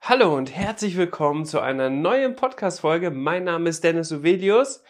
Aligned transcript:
Hallo 0.00 0.34
und 0.34 0.54
herzlich 0.56 0.96
willkommen 0.96 1.44
zu 1.44 1.60
einer 1.60 1.90
neuen 1.90 2.34
Podcast-Folge. 2.34 3.10
Mein 3.10 3.44
Name 3.44 3.68
ist 3.68 3.84
Dennis 3.84 4.10
Uvelius. 4.10 4.82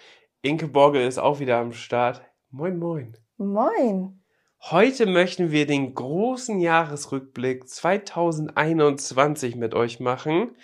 Inke 0.43 0.69
Borgel 0.69 1.05
ist 1.07 1.19
auch 1.19 1.41
wieder 1.41 1.59
am 1.59 1.73
Start. 1.73 2.23
Moin, 2.51 2.79
moin. 2.79 3.17
Moin. 3.37 4.23
Heute 4.61 5.07
möchten 5.07 5.51
wir 5.51 5.67
den 5.67 5.95
großen 5.95 6.61
Jahresrückblick 6.61 7.69
2021 7.69 9.57
mit 9.57 9.75
euch 9.75 9.99
machen. 9.99 10.55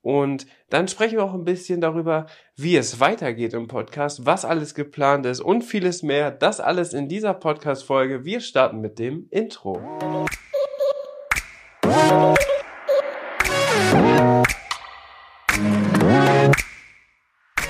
Und 0.00 0.46
dann 0.70 0.86
sprechen 0.86 1.16
wir 1.16 1.24
auch 1.24 1.34
ein 1.34 1.44
bisschen 1.44 1.80
darüber, 1.80 2.26
wie 2.56 2.76
es 2.76 3.00
weitergeht 3.00 3.54
im 3.54 3.66
Podcast, 3.66 4.26
was 4.26 4.44
alles 4.44 4.74
geplant 4.76 5.26
ist 5.26 5.40
und 5.40 5.62
vieles 5.62 6.04
mehr. 6.04 6.30
Das 6.30 6.60
alles 6.60 6.92
in 6.92 7.08
dieser 7.08 7.34
Podcast-Folge. 7.34 8.24
Wir 8.24 8.40
starten 8.40 8.80
mit 8.80 8.98
dem 9.00 9.26
Intro. 9.30 9.80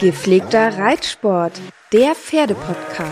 Gepflegter 0.05 0.77
Reitsport, 0.77 1.59
der 1.91 2.15
Pferdepodcast. 2.15 3.09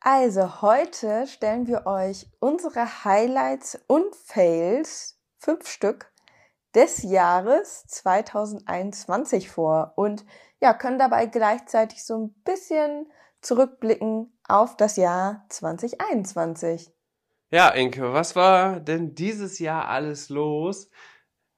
Also 0.00 0.60
heute 0.60 1.26
stellen 1.26 1.66
wir 1.66 1.86
euch 1.86 2.26
unsere 2.40 3.04
Highlights 3.06 3.80
und 3.86 4.14
Fails, 4.14 5.18
fünf 5.38 5.66
Stück, 5.66 6.12
des 6.74 7.02
Jahres 7.04 7.86
2021 7.86 9.48
vor 9.48 9.94
und 9.96 10.26
ja, 10.60 10.74
können 10.74 10.98
dabei 10.98 11.26
gleichzeitig 11.26 12.04
so 12.04 12.18
ein 12.18 12.34
bisschen 12.44 13.10
zurückblicken 13.40 14.32
auf 14.48 14.76
das 14.76 14.96
Jahr 14.96 15.44
2021. 15.48 16.90
Ja, 17.50 17.68
Inke, 17.68 18.12
was 18.12 18.34
war 18.34 18.80
denn 18.80 19.14
dieses 19.14 19.58
Jahr 19.58 19.88
alles 19.88 20.30
los? 20.30 20.90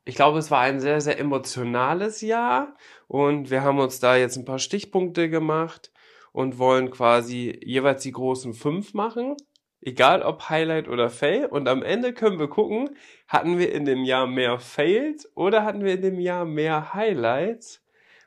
Ich 0.04 0.14
glaube, 0.14 0.38
es 0.38 0.50
war 0.50 0.60
ein 0.60 0.80
sehr, 0.80 1.00
sehr 1.00 1.18
emotionales 1.18 2.20
Jahr 2.20 2.74
und 3.06 3.50
wir 3.50 3.62
haben 3.62 3.78
uns 3.78 4.00
da 4.00 4.16
jetzt 4.16 4.36
ein 4.36 4.44
paar 4.44 4.58
Stichpunkte 4.58 5.28
gemacht 5.30 5.92
und 6.32 6.58
wollen 6.58 6.90
quasi 6.90 7.58
jeweils 7.64 8.02
die 8.02 8.12
großen 8.12 8.54
fünf 8.54 8.94
machen. 8.94 9.36
Egal 9.80 10.22
ob 10.22 10.48
Highlight 10.48 10.88
oder 10.88 11.08
Fail. 11.08 11.46
Und 11.46 11.68
am 11.68 11.82
Ende 11.82 12.12
können 12.12 12.38
wir 12.38 12.48
gucken, 12.48 12.90
hatten 13.28 13.58
wir 13.58 13.72
in 13.72 13.84
dem 13.84 14.04
Jahr 14.04 14.26
mehr 14.26 14.58
Fails 14.58 15.30
oder 15.36 15.64
hatten 15.64 15.84
wir 15.84 15.94
in 15.94 16.02
dem 16.02 16.18
Jahr 16.18 16.44
mehr 16.44 16.94
Highlights? 16.94 17.82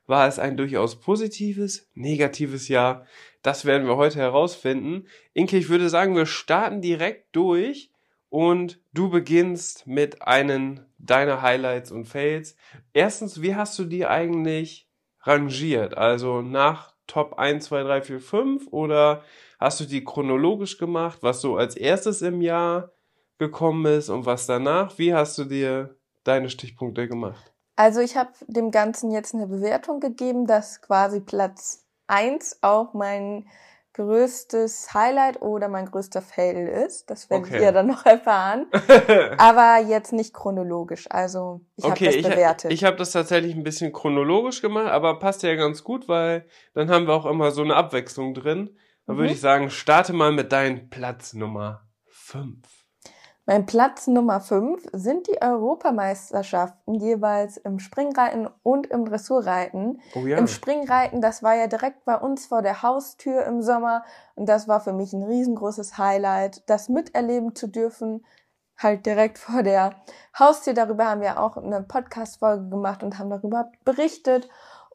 War 0.07 0.27
es 0.27 0.39
ein 0.39 0.57
durchaus 0.57 0.99
positives, 0.99 1.89
negatives 1.93 2.67
Jahr? 2.67 3.05
Das 3.41 3.65
werden 3.65 3.87
wir 3.87 3.97
heute 3.97 4.19
herausfinden. 4.19 5.07
Inke, 5.33 5.57
ich 5.57 5.69
würde 5.69 5.89
sagen, 5.89 6.15
wir 6.15 6.25
starten 6.25 6.81
direkt 6.81 7.35
durch 7.35 7.91
und 8.29 8.79
du 8.93 9.09
beginnst 9.09 9.87
mit 9.87 10.21
einem 10.21 10.85
deiner 10.97 11.41
Highlights 11.41 11.91
und 11.91 12.05
Fails. 12.05 12.55
Erstens, 12.93 13.41
wie 13.41 13.55
hast 13.55 13.77
du 13.77 13.85
die 13.85 14.05
eigentlich 14.05 14.87
rangiert? 15.21 15.97
Also 15.97 16.41
nach 16.41 16.93
Top 17.07 17.37
1, 17.37 17.65
2, 17.65 17.83
3, 17.83 18.01
4, 18.01 18.19
5 18.21 18.67
oder 18.67 19.23
hast 19.59 19.81
du 19.81 19.85
die 19.85 20.03
chronologisch 20.03 20.77
gemacht, 20.77 21.19
was 21.21 21.41
so 21.41 21.57
als 21.57 21.75
erstes 21.75 22.21
im 22.21 22.41
Jahr 22.41 22.91
gekommen 23.37 23.85
ist 23.85 24.09
und 24.09 24.25
was 24.25 24.45
danach? 24.45 24.97
Wie 24.97 25.13
hast 25.13 25.37
du 25.37 25.43
dir 25.43 25.97
deine 26.23 26.49
Stichpunkte 26.49 27.07
gemacht? 27.07 27.50
Also 27.81 27.99
ich 27.99 28.15
habe 28.15 28.29
dem 28.45 28.69
Ganzen 28.69 29.09
jetzt 29.09 29.33
eine 29.33 29.47
Bewertung 29.47 29.99
gegeben, 29.99 30.45
dass 30.45 30.83
quasi 30.83 31.19
Platz 31.19 31.83
1 32.05 32.59
auch 32.61 32.93
mein 32.93 33.47
größtes 33.93 34.93
Highlight 34.93 35.41
oder 35.41 35.67
mein 35.67 35.87
größter 35.87 36.21
Fail 36.21 36.67
ist. 36.67 37.09
Das 37.09 37.31
werdet 37.31 37.47
okay. 37.47 37.63
ihr 37.63 37.71
dann 37.71 37.87
noch 37.87 38.05
erfahren. 38.05 38.67
Aber 39.39 39.79
jetzt 39.79 40.13
nicht 40.13 40.31
chronologisch. 40.31 41.07
Also 41.09 41.61
ich 41.75 41.85
okay, 41.85 42.05
habe 42.05 42.21
das 42.21 42.31
bewertet. 42.31 42.71
Ich, 42.71 42.81
ich 42.81 42.83
habe 42.85 42.97
das 42.97 43.13
tatsächlich 43.13 43.55
ein 43.55 43.63
bisschen 43.63 43.91
chronologisch 43.91 44.61
gemacht, 44.61 44.91
aber 44.91 45.17
passt 45.17 45.41
ja 45.41 45.55
ganz 45.55 45.83
gut, 45.83 46.07
weil 46.07 46.45
dann 46.75 46.91
haben 46.91 47.07
wir 47.07 47.15
auch 47.15 47.25
immer 47.25 47.49
so 47.49 47.63
eine 47.63 47.75
Abwechslung 47.75 48.35
drin. 48.35 48.77
Dann 49.07 49.15
mhm. 49.15 49.21
würde 49.21 49.33
ich 49.33 49.41
sagen, 49.41 49.71
starte 49.71 50.13
mal 50.13 50.31
mit 50.31 50.51
deinem 50.51 50.91
Platz 50.91 51.33
Nummer 51.33 51.89
5. 52.05 52.80
Mein 53.51 53.65
Platz 53.65 54.07
Nummer 54.07 54.39
5 54.39 54.81
sind 54.93 55.27
die 55.27 55.41
Europameisterschaften 55.41 56.93
jeweils 56.93 57.57
im 57.57 57.79
Springreiten 57.79 58.47
und 58.63 58.87
im 58.87 59.03
Dressurreiten. 59.03 59.99
Oh 60.15 60.25
ja. 60.25 60.37
Im 60.37 60.47
Springreiten, 60.47 61.19
das 61.19 61.43
war 61.43 61.55
ja 61.55 61.67
direkt 61.67 62.05
bei 62.05 62.15
uns 62.15 62.45
vor 62.45 62.61
der 62.61 62.81
Haustür 62.81 63.43
im 63.43 63.61
Sommer 63.61 64.05
und 64.35 64.47
das 64.47 64.69
war 64.69 64.79
für 64.79 64.93
mich 64.93 65.11
ein 65.11 65.23
riesengroßes 65.23 65.97
Highlight, 65.97 66.63
das 66.69 66.87
miterleben 66.87 67.53
zu 67.53 67.67
dürfen, 67.67 68.25
halt 68.77 69.05
direkt 69.05 69.37
vor 69.37 69.63
der 69.63 69.95
Haustür. 70.39 70.73
Darüber 70.73 71.09
haben 71.09 71.19
wir 71.19 71.37
auch 71.37 71.57
eine 71.57 71.81
Podcast-Folge 71.81 72.69
gemacht 72.69 73.03
und 73.03 73.19
haben 73.19 73.29
darüber 73.29 73.69
berichtet. 73.83 74.47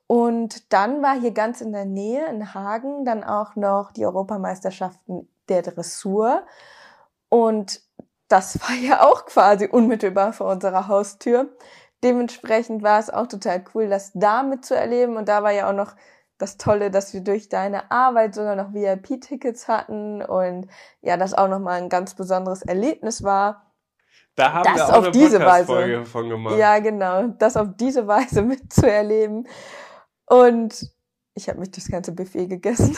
Und 0.07 0.73
dann 0.73 1.03
war 1.03 1.21
hier 1.21 1.33
ganz 1.33 1.61
in 1.61 1.73
der 1.73 1.85
Nähe 1.85 2.25
in 2.29 2.55
Hagen 2.55 3.05
dann 3.05 3.23
auch 3.23 3.55
noch 3.55 3.93
die 3.93 4.07
Europameisterschaften 4.07 5.29
der 5.51 5.61
Dressur. 5.61 6.47
Und 7.29 7.86
das 8.29 8.61
war 8.61 8.75
ja 8.75 9.03
auch 9.03 9.27
quasi 9.27 9.67
unmittelbar 9.67 10.33
vor 10.33 10.51
unserer 10.51 10.89
Haustür. 10.89 11.57
Dementsprechend 12.03 12.83
war 12.83 12.99
es 12.99 13.11
auch 13.11 13.27
total 13.27 13.65
cool, 13.75 13.89
das 13.89 14.13
da 14.15 14.43
mitzuerleben. 14.43 15.17
Und 15.17 15.29
da 15.29 15.43
war 15.43 15.53
ja 15.53 15.69
auch 15.69 15.75
noch 15.75 15.95
das 16.39 16.59
Tolle, 16.59 16.91
dass 16.91 17.15
wir 17.15 17.23
durch 17.23 17.49
deine 17.49 17.91
Arbeit 17.91 18.35
sogar 18.35 18.57
noch 18.57 18.75
VIP-Tickets 18.75 19.69
hatten 19.69 20.23
und 20.23 20.69
ja, 21.01 21.17
das 21.17 21.33
auch 21.33 21.49
nochmal 21.49 21.81
ein 21.81 21.89
ganz 21.89 22.15
besonderes 22.15 22.63
Erlebnis 22.63 23.23
war. 23.23 23.73
Da 24.35 24.53
haben 24.53 24.65
das 24.65 24.77
wir 24.77 24.85
auch 24.85 24.99
auf 24.99 25.05
eine 25.05 25.13
diese 25.13 25.41
Weise 25.41 26.05
von 26.05 26.29
gemacht. 26.29 26.59
Ja, 26.59 26.79
genau, 26.79 27.29
das 27.39 27.57
auf 27.57 27.69
diese 27.79 28.07
Weise 28.07 28.43
mitzuerleben. 28.43 29.49
Und 30.27 30.91
ich 31.35 31.49
habe 31.49 31.61
mich 31.61 31.71
das 31.71 31.89
ganze 31.89 32.13
Buffet 32.13 32.47
gegessen. 32.47 32.97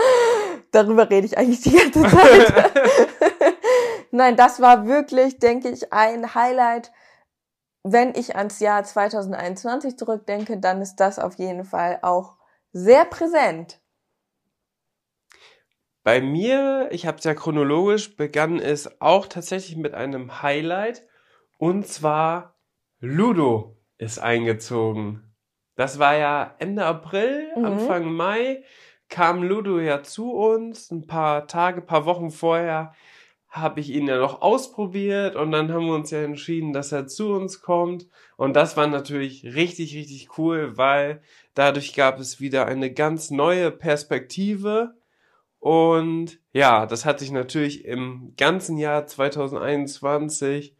Darüber 0.72 1.08
rede 1.08 1.26
ich 1.26 1.38
eigentlich 1.38 1.60
die 1.60 1.76
ganze 1.76 2.02
Zeit. 2.02 2.72
Nein, 4.16 4.34
das 4.34 4.62
war 4.62 4.86
wirklich, 4.86 5.40
denke 5.40 5.68
ich, 5.68 5.92
ein 5.92 6.34
Highlight. 6.34 6.90
Wenn 7.82 8.14
ich 8.14 8.34
ans 8.34 8.60
Jahr 8.60 8.82
2021 8.82 9.98
zurückdenke, 9.98 10.58
dann 10.58 10.80
ist 10.80 10.96
das 10.96 11.18
auf 11.18 11.34
jeden 11.34 11.66
Fall 11.66 11.98
auch 12.00 12.38
sehr 12.72 13.04
präsent. 13.04 13.78
Bei 16.02 16.22
mir, 16.22 16.88
ich 16.92 17.06
habe 17.06 17.18
es 17.18 17.24
ja 17.24 17.34
chronologisch, 17.34 18.16
begann 18.16 18.58
es 18.58 19.02
auch 19.02 19.26
tatsächlich 19.26 19.76
mit 19.76 19.92
einem 19.92 20.40
Highlight. 20.40 21.06
Und 21.58 21.86
zwar 21.86 22.54
Ludo 23.00 23.76
ist 23.98 24.18
eingezogen. 24.18 25.30
Das 25.74 25.98
war 25.98 26.16
ja 26.16 26.54
Ende 26.58 26.86
April, 26.86 27.52
mhm. 27.54 27.64
Anfang 27.66 28.10
Mai 28.14 28.64
kam 29.10 29.42
Ludo 29.42 29.78
ja 29.78 30.02
zu 30.02 30.32
uns, 30.32 30.90
ein 30.90 31.06
paar 31.06 31.46
Tage, 31.46 31.82
paar 31.82 32.06
Wochen 32.06 32.30
vorher 32.30 32.94
habe 33.56 33.80
ich 33.80 33.90
ihn 33.90 34.06
ja 34.06 34.18
noch 34.18 34.42
ausprobiert 34.42 35.36
und 35.36 35.50
dann 35.52 35.72
haben 35.72 35.86
wir 35.86 35.94
uns 35.94 36.10
ja 36.10 36.22
entschieden, 36.22 36.72
dass 36.72 36.92
er 36.92 37.06
zu 37.06 37.32
uns 37.32 37.62
kommt. 37.62 38.06
Und 38.36 38.54
das 38.54 38.76
war 38.76 38.86
natürlich 38.86 39.44
richtig, 39.44 39.94
richtig 39.94 40.38
cool, 40.38 40.76
weil 40.76 41.22
dadurch 41.54 41.94
gab 41.94 42.20
es 42.20 42.40
wieder 42.40 42.66
eine 42.66 42.92
ganz 42.92 43.30
neue 43.30 43.70
Perspektive. 43.70 44.94
Und 45.58 46.38
ja, 46.52 46.86
das 46.86 47.04
hat 47.04 47.18
sich 47.18 47.30
natürlich 47.32 47.84
im 47.84 48.34
ganzen 48.36 48.78
Jahr 48.78 49.06
2021 49.06 50.76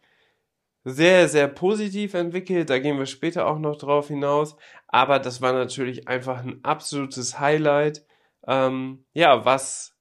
sehr, 0.83 1.27
sehr 1.27 1.49
positiv 1.49 2.13
entwickelt. 2.13 2.69
Da 2.69 2.79
gehen 2.79 2.97
wir 2.97 3.07
später 3.07 3.47
auch 3.47 3.59
noch 3.59 3.77
drauf 3.77 4.07
hinaus. 4.07 4.55
Aber 4.87 5.19
das 5.19 5.41
war 5.41 5.51
natürlich 5.51 6.07
einfach 6.07 6.43
ein 6.43 6.63
absolutes 6.63 7.39
Highlight. 7.39 8.05
Ähm, 8.47 9.03
ja, 9.13 9.43
was 9.43 9.96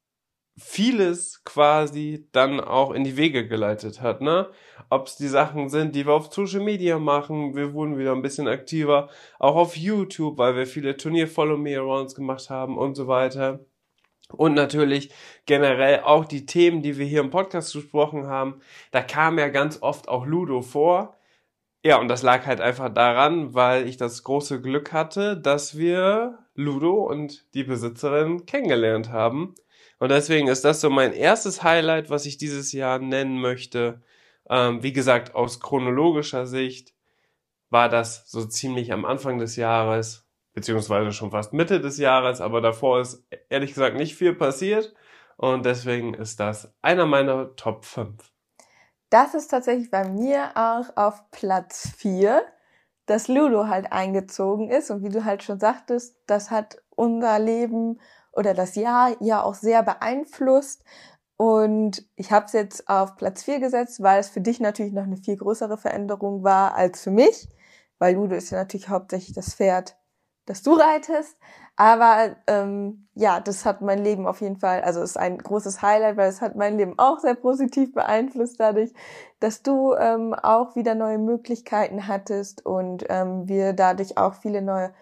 vieles 0.58 1.44
quasi 1.44 2.28
dann 2.32 2.60
auch 2.60 2.92
in 2.92 3.04
die 3.04 3.16
Wege 3.16 3.46
geleitet 3.46 4.00
hat, 4.00 4.22
ne? 4.22 4.50
ob 4.88 5.06
es 5.06 5.16
die 5.16 5.28
Sachen 5.28 5.68
sind, 5.68 5.94
die 5.94 6.06
wir 6.06 6.14
auf 6.14 6.32
Social 6.32 6.60
Media 6.60 6.98
machen. 6.98 7.54
Wir 7.54 7.74
wurden 7.74 7.98
wieder 7.98 8.12
ein 8.12 8.22
bisschen 8.22 8.48
aktiver, 8.48 9.10
auch 9.38 9.56
auf 9.56 9.76
YouTube, 9.76 10.38
weil 10.38 10.56
wir 10.56 10.66
viele 10.66 10.96
Turnier-Follow-Me-Arounds 10.96 12.14
gemacht 12.14 12.48
haben 12.50 12.78
und 12.78 12.94
so 12.94 13.06
weiter. 13.06 13.60
Und 14.32 14.54
natürlich 14.54 15.10
generell 15.44 16.00
auch 16.00 16.24
die 16.24 16.46
Themen, 16.46 16.82
die 16.82 16.98
wir 16.98 17.06
hier 17.06 17.20
im 17.20 17.30
Podcast 17.30 17.72
besprochen 17.72 18.26
haben. 18.26 18.60
Da 18.90 19.02
kam 19.02 19.38
ja 19.38 19.48
ganz 19.48 19.82
oft 19.82 20.08
auch 20.08 20.26
Ludo 20.26 20.62
vor. 20.62 21.16
Ja, 21.84 22.00
und 22.00 22.08
das 22.08 22.22
lag 22.22 22.46
halt 22.46 22.60
einfach 22.60 22.92
daran, 22.92 23.54
weil 23.54 23.86
ich 23.86 23.96
das 23.96 24.24
große 24.24 24.60
Glück 24.60 24.92
hatte, 24.92 25.36
dass 25.36 25.78
wir 25.78 26.38
Ludo 26.54 26.94
und 26.94 27.54
die 27.54 27.62
Besitzerin 27.62 28.46
kennengelernt 28.46 29.10
haben. 29.12 29.54
Und 29.98 30.10
deswegen 30.10 30.48
ist 30.48 30.64
das 30.64 30.80
so 30.80 30.90
mein 30.90 31.12
erstes 31.12 31.62
Highlight, 31.62 32.10
was 32.10 32.26
ich 32.26 32.36
dieses 32.36 32.72
Jahr 32.72 32.98
nennen 32.98 33.40
möchte. 33.40 34.02
Ähm, 34.48 34.82
wie 34.82 34.92
gesagt, 34.92 35.34
aus 35.34 35.60
chronologischer 35.60 36.46
Sicht 36.46 36.94
war 37.70 37.88
das 37.88 38.30
so 38.30 38.44
ziemlich 38.44 38.92
am 38.92 39.04
Anfang 39.04 39.38
des 39.38 39.56
Jahres, 39.56 40.26
beziehungsweise 40.52 41.12
schon 41.12 41.30
fast 41.30 41.52
Mitte 41.52 41.80
des 41.80 41.98
Jahres, 41.98 42.40
aber 42.40 42.60
davor 42.60 43.00
ist 43.00 43.26
ehrlich 43.48 43.74
gesagt 43.74 43.96
nicht 43.96 44.14
viel 44.14 44.34
passiert. 44.34 44.94
Und 45.36 45.66
deswegen 45.66 46.14
ist 46.14 46.40
das 46.40 46.72
einer 46.80 47.06
meiner 47.06 47.54
Top 47.56 47.84
5. 47.84 48.32
Das 49.10 49.34
ist 49.34 49.48
tatsächlich 49.48 49.90
bei 49.90 50.08
mir 50.08 50.50
auch 50.54 50.96
auf 50.96 51.30
Platz 51.30 51.92
4, 51.96 52.42
dass 53.04 53.28
Ludo 53.28 53.68
halt 53.68 53.92
eingezogen 53.92 54.70
ist. 54.70 54.90
Und 54.90 55.04
wie 55.04 55.10
du 55.10 55.24
halt 55.24 55.42
schon 55.42 55.60
sagtest, 55.60 56.16
das 56.26 56.50
hat 56.50 56.82
unser 56.90 57.38
Leben 57.38 58.00
oder 58.36 58.54
das 58.54 58.76
Jahr 58.76 59.16
ja 59.20 59.42
auch 59.42 59.54
sehr 59.54 59.82
beeinflusst. 59.82 60.84
Und 61.36 62.06
ich 62.16 62.32
habe 62.32 62.46
es 62.46 62.52
jetzt 62.52 62.88
auf 62.88 63.16
Platz 63.16 63.42
4 63.42 63.60
gesetzt, 63.60 64.02
weil 64.02 64.20
es 64.20 64.30
für 64.30 64.40
dich 64.40 64.60
natürlich 64.60 64.92
noch 64.92 65.02
eine 65.04 65.18
viel 65.18 65.36
größere 65.36 65.76
Veränderung 65.76 66.44
war 66.44 66.74
als 66.74 67.02
für 67.02 67.10
mich, 67.10 67.48
weil 67.98 68.14
Ludo 68.14 68.34
ist 68.34 68.50
ja 68.50 68.58
natürlich 68.58 68.88
hauptsächlich 68.88 69.34
das 69.34 69.54
Pferd, 69.54 69.96
das 70.46 70.62
du 70.62 70.72
reitest. 70.74 71.36
Aber 71.78 72.36
ähm, 72.46 73.06
ja, 73.14 73.38
das 73.40 73.66
hat 73.66 73.82
mein 73.82 74.02
Leben 74.02 74.26
auf 74.26 74.40
jeden 74.40 74.56
Fall, 74.56 74.80
also 74.80 75.02
ist 75.02 75.18
ein 75.18 75.36
großes 75.36 75.82
Highlight, 75.82 76.16
weil 76.16 76.30
es 76.30 76.40
hat 76.40 76.56
mein 76.56 76.78
Leben 76.78 76.94
auch 76.98 77.18
sehr 77.18 77.34
positiv 77.34 77.92
beeinflusst 77.92 78.58
dadurch, 78.58 78.94
dass 79.40 79.62
du 79.62 79.94
ähm, 79.94 80.32
auch 80.32 80.74
wieder 80.74 80.94
neue 80.94 81.18
Möglichkeiten 81.18 82.08
hattest 82.08 82.64
und 82.64 83.04
ähm, 83.10 83.46
wir 83.46 83.74
dadurch 83.74 84.16
auch 84.16 84.34
viele 84.34 84.62
neue 84.62 84.94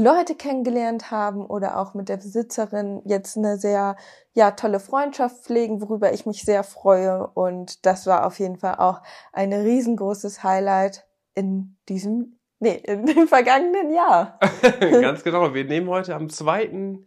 Leute 0.00 0.34
kennengelernt 0.34 1.10
haben 1.10 1.44
oder 1.44 1.78
auch 1.78 1.92
mit 1.92 2.08
der 2.08 2.16
Besitzerin 2.16 3.02
jetzt 3.04 3.36
eine 3.36 3.58
sehr 3.58 3.96
ja 4.32 4.52
tolle 4.52 4.80
Freundschaft 4.80 5.44
pflegen, 5.44 5.82
worüber 5.82 6.14
ich 6.14 6.24
mich 6.24 6.42
sehr 6.42 6.64
freue 6.64 7.26
und 7.26 7.84
das 7.84 8.06
war 8.06 8.26
auf 8.26 8.38
jeden 8.38 8.56
Fall 8.56 8.76
auch 8.76 9.02
ein 9.30 9.52
riesengroßes 9.52 10.42
Highlight 10.42 11.06
in 11.34 11.76
diesem 11.90 12.38
nee, 12.60 12.76
in 12.84 13.04
dem 13.04 13.28
vergangenen 13.28 13.92
Jahr. 13.92 14.38
Ganz 14.80 15.22
genau, 15.22 15.52
wir 15.52 15.64
nehmen 15.64 15.90
heute 15.90 16.14
am 16.14 16.30
2. 16.30 17.00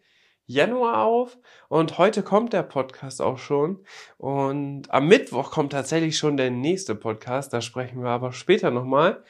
Januar 0.46 1.04
auf 1.04 1.39
und 1.69 1.98
heute 1.98 2.22
kommt 2.22 2.54
der 2.54 2.62
Podcast 2.62 3.24
auch 3.24 3.39
schon 3.39 3.84
und 4.18 4.92
am 4.92 5.07
Mittwoch 5.07 5.50
kommt 5.50 5.72
tatsächlich 5.72 6.16
schon 6.16 6.38
der 6.38 6.51
nächste 6.51 6.94
Podcast, 6.94 7.54
da 7.54 7.62
sprechen 7.62 8.04
wir 8.04 8.10
aber 8.10 8.34
später 8.34 8.69
nochmal, 8.69 9.24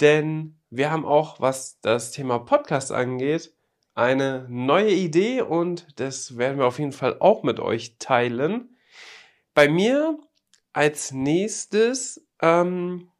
denn 0.00 0.61
wir 0.74 0.90
haben 0.90 1.04
auch, 1.04 1.38
was 1.38 1.78
das 1.82 2.12
Thema 2.12 2.38
Podcast 2.38 2.92
angeht, 2.92 3.52
eine 3.94 4.46
neue 4.48 4.90
Idee 4.90 5.42
und 5.42 5.86
das 6.00 6.38
werden 6.38 6.58
wir 6.58 6.66
auf 6.66 6.78
jeden 6.78 6.92
Fall 6.92 7.18
auch 7.20 7.42
mit 7.42 7.60
euch 7.60 7.98
teilen. 7.98 8.74
Bei 9.52 9.68
mir 9.68 10.18
als 10.72 11.12
nächstes 11.12 12.26
ähm, 12.40 13.10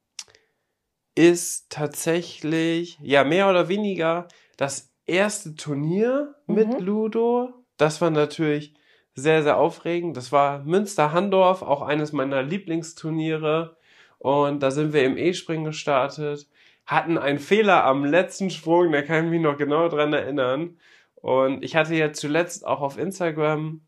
ist 1.14 1.68
tatsächlich, 1.68 2.98
ja, 3.02 3.22
mehr 3.22 3.50
oder 3.50 3.68
weniger 3.68 4.28
das 4.56 4.90
erste 5.04 5.54
Turnier 5.54 6.34
mit 6.46 6.80
mhm. 6.80 6.86
Ludo. 6.86 7.50
Das 7.76 8.00
war 8.00 8.08
natürlich 8.08 8.72
sehr, 9.14 9.42
sehr 9.42 9.58
aufregend. 9.58 10.16
Das 10.16 10.32
war 10.32 10.64
Münster-Handorf, 10.64 11.60
auch 11.60 11.82
eines 11.82 12.12
meiner 12.12 12.42
Lieblingsturniere. 12.42 13.76
Und 14.18 14.60
da 14.62 14.70
sind 14.70 14.94
wir 14.94 15.04
im 15.04 15.18
E-Springen 15.18 15.64
gestartet 15.64 16.46
hatten 16.92 17.18
einen 17.18 17.38
Fehler 17.38 17.84
am 17.84 18.04
letzten 18.04 18.50
Sprung, 18.50 18.92
da 18.92 19.02
kann 19.02 19.26
ich 19.26 19.30
mich 19.30 19.40
noch 19.40 19.56
genau 19.56 19.88
dran 19.88 20.12
erinnern. 20.12 20.78
Und 21.14 21.62
ich 21.62 21.76
hatte 21.76 21.94
ja 21.94 22.12
zuletzt 22.12 22.66
auch 22.66 22.80
auf 22.80 22.98
Instagram 22.98 23.80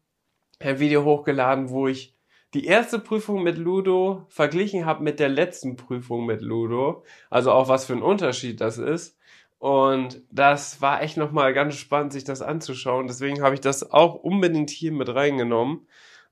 ein 0.60 0.78
Video 0.78 1.04
hochgeladen, 1.04 1.70
wo 1.70 1.88
ich 1.88 2.14
die 2.54 2.66
erste 2.66 3.00
Prüfung 3.00 3.42
mit 3.42 3.58
Ludo 3.58 4.26
verglichen 4.28 4.86
habe 4.86 5.02
mit 5.02 5.18
der 5.18 5.28
letzten 5.28 5.76
Prüfung 5.76 6.24
mit 6.24 6.40
Ludo. 6.40 7.04
Also 7.28 7.50
auch 7.50 7.68
was 7.68 7.86
für 7.86 7.94
ein 7.94 8.02
Unterschied 8.02 8.60
das 8.60 8.78
ist. 8.78 9.18
Und 9.58 10.22
das 10.30 10.80
war 10.80 11.02
echt 11.02 11.16
nochmal 11.16 11.54
ganz 11.54 11.74
spannend, 11.76 12.12
sich 12.12 12.24
das 12.24 12.42
anzuschauen. 12.42 13.06
Deswegen 13.08 13.42
habe 13.42 13.54
ich 13.54 13.60
das 13.60 13.90
auch 13.90 14.14
unbedingt 14.14 14.70
hier 14.70 14.92
mit 14.92 15.12
reingenommen. 15.12 15.88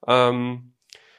Ähm, 0.07 0.75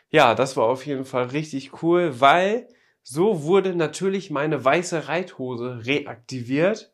ja, 0.10 0.36
das 0.36 0.56
war 0.56 0.66
auf 0.66 0.86
jeden 0.86 1.06
Fall 1.06 1.26
richtig 1.26 1.84
cool, 1.84 2.22
weil 2.22 2.68
so 3.04 3.44
wurde 3.44 3.76
natürlich 3.76 4.32
meine 4.32 4.64
weiße 4.64 5.08
Reithose 5.08 5.86
reaktiviert 5.86 6.94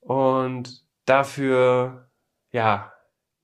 und 0.00 0.82
dafür, 1.04 2.08
ja, 2.52 2.92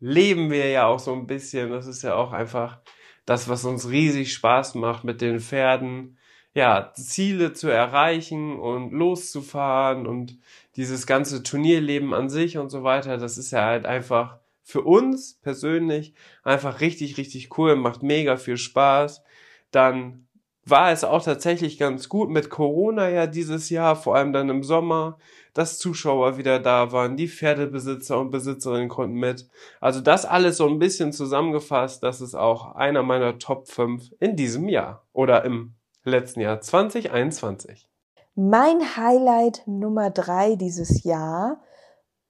leben 0.00 0.50
wir 0.50 0.68
ja 0.70 0.86
auch 0.86 0.98
so 0.98 1.12
ein 1.12 1.26
bisschen. 1.26 1.70
Das 1.70 1.86
ist 1.86 2.02
ja 2.02 2.14
auch 2.14 2.32
einfach 2.32 2.80
das, 3.26 3.48
was 3.48 3.64
uns 3.64 3.90
riesig 3.90 4.32
Spaß 4.32 4.74
macht 4.76 5.04
mit 5.04 5.20
den 5.20 5.40
Pferden. 5.40 6.18
Ja, 6.54 6.92
Ziele 6.94 7.52
zu 7.52 7.68
erreichen 7.68 8.58
und 8.58 8.90
loszufahren 8.92 10.06
und 10.06 10.38
dieses 10.76 11.06
ganze 11.06 11.42
Turnierleben 11.42 12.14
an 12.14 12.30
sich 12.30 12.58
und 12.58 12.70
so 12.70 12.82
weiter. 12.82 13.18
Das 13.18 13.38
ist 13.38 13.50
ja 13.50 13.64
halt 13.64 13.86
einfach 13.86 14.38
für 14.62 14.82
uns 14.82 15.34
persönlich 15.42 16.14
einfach 16.42 16.80
richtig, 16.80 17.16
richtig 17.18 17.56
cool, 17.58 17.76
macht 17.76 18.02
mega 18.02 18.36
viel 18.36 18.56
Spaß. 18.56 19.22
Dann 19.70 20.27
war 20.70 20.90
es 20.90 21.04
auch 21.04 21.22
tatsächlich 21.22 21.78
ganz 21.78 22.08
gut 22.08 22.30
mit 22.30 22.50
Corona 22.50 23.08
ja 23.08 23.26
dieses 23.26 23.70
Jahr, 23.70 23.96
vor 23.96 24.16
allem 24.16 24.32
dann 24.32 24.48
im 24.48 24.62
Sommer, 24.62 25.18
dass 25.54 25.78
Zuschauer 25.78 26.38
wieder 26.38 26.58
da 26.60 26.92
waren, 26.92 27.16
die 27.16 27.28
Pferdebesitzer 27.28 28.18
und 28.18 28.30
Besitzerinnen 28.30 28.88
konnten 28.88 29.16
mit. 29.16 29.48
Also 29.80 30.00
das 30.00 30.24
alles 30.24 30.56
so 30.56 30.68
ein 30.68 30.78
bisschen 30.78 31.12
zusammengefasst, 31.12 32.02
das 32.02 32.20
ist 32.20 32.34
auch 32.34 32.74
einer 32.74 33.02
meiner 33.02 33.38
Top 33.38 33.68
5 33.68 34.12
in 34.20 34.36
diesem 34.36 34.68
Jahr 34.68 35.04
oder 35.12 35.44
im 35.44 35.74
letzten 36.04 36.40
Jahr 36.40 36.60
2021. 36.60 37.88
Mein 38.34 38.96
Highlight 38.96 39.62
Nummer 39.66 40.10
3 40.10 40.56
dieses 40.56 41.02
Jahr 41.02 41.60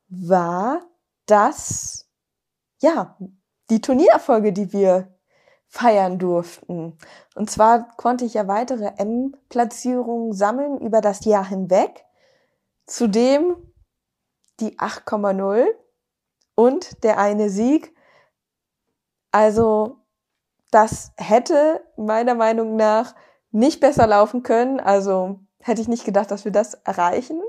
war 0.08 0.80
das, 1.26 2.08
ja, 2.80 3.18
die 3.68 3.80
Turniererfolge, 3.80 4.52
die 4.52 4.72
wir 4.72 5.17
feiern 5.68 6.18
durften. 6.18 6.96
Und 7.34 7.50
zwar 7.50 7.94
konnte 7.96 8.24
ich 8.24 8.34
ja 8.34 8.48
weitere 8.48 8.92
M-Platzierungen 8.96 10.32
sammeln 10.32 10.78
über 10.78 11.00
das 11.00 11.24
Jahr 11.24 11.46
hinweg. 11.46 12.04
Zudem 12.86 13.56
die 14.60 14.78
8,0 14.78 15.66
und 16.54 17.04
der 17.04 17.18
eine 17.18 17.50
Sieg. 17.50 17.94
Also 19.30 19.98
das 20.70 21.12
hätte 21.16 21.84
meiner 21.96 22.34
Meinung 22.34 22.76
nach 22.76 23.14
nicht 23.50 23.80
besser 23.80 24.06
laufen 24.06 24.42
können. 24.42 24.80
Also 24.80 25.40
hätte 25.60 25.82
ich 25.82 25.88
nicht 25.88 26.04
gedacht, 26.04 26.30
dass 26.30 26.44
wir 26.44 26.52
das 26.52 26.74
erreichen 26.74 27.40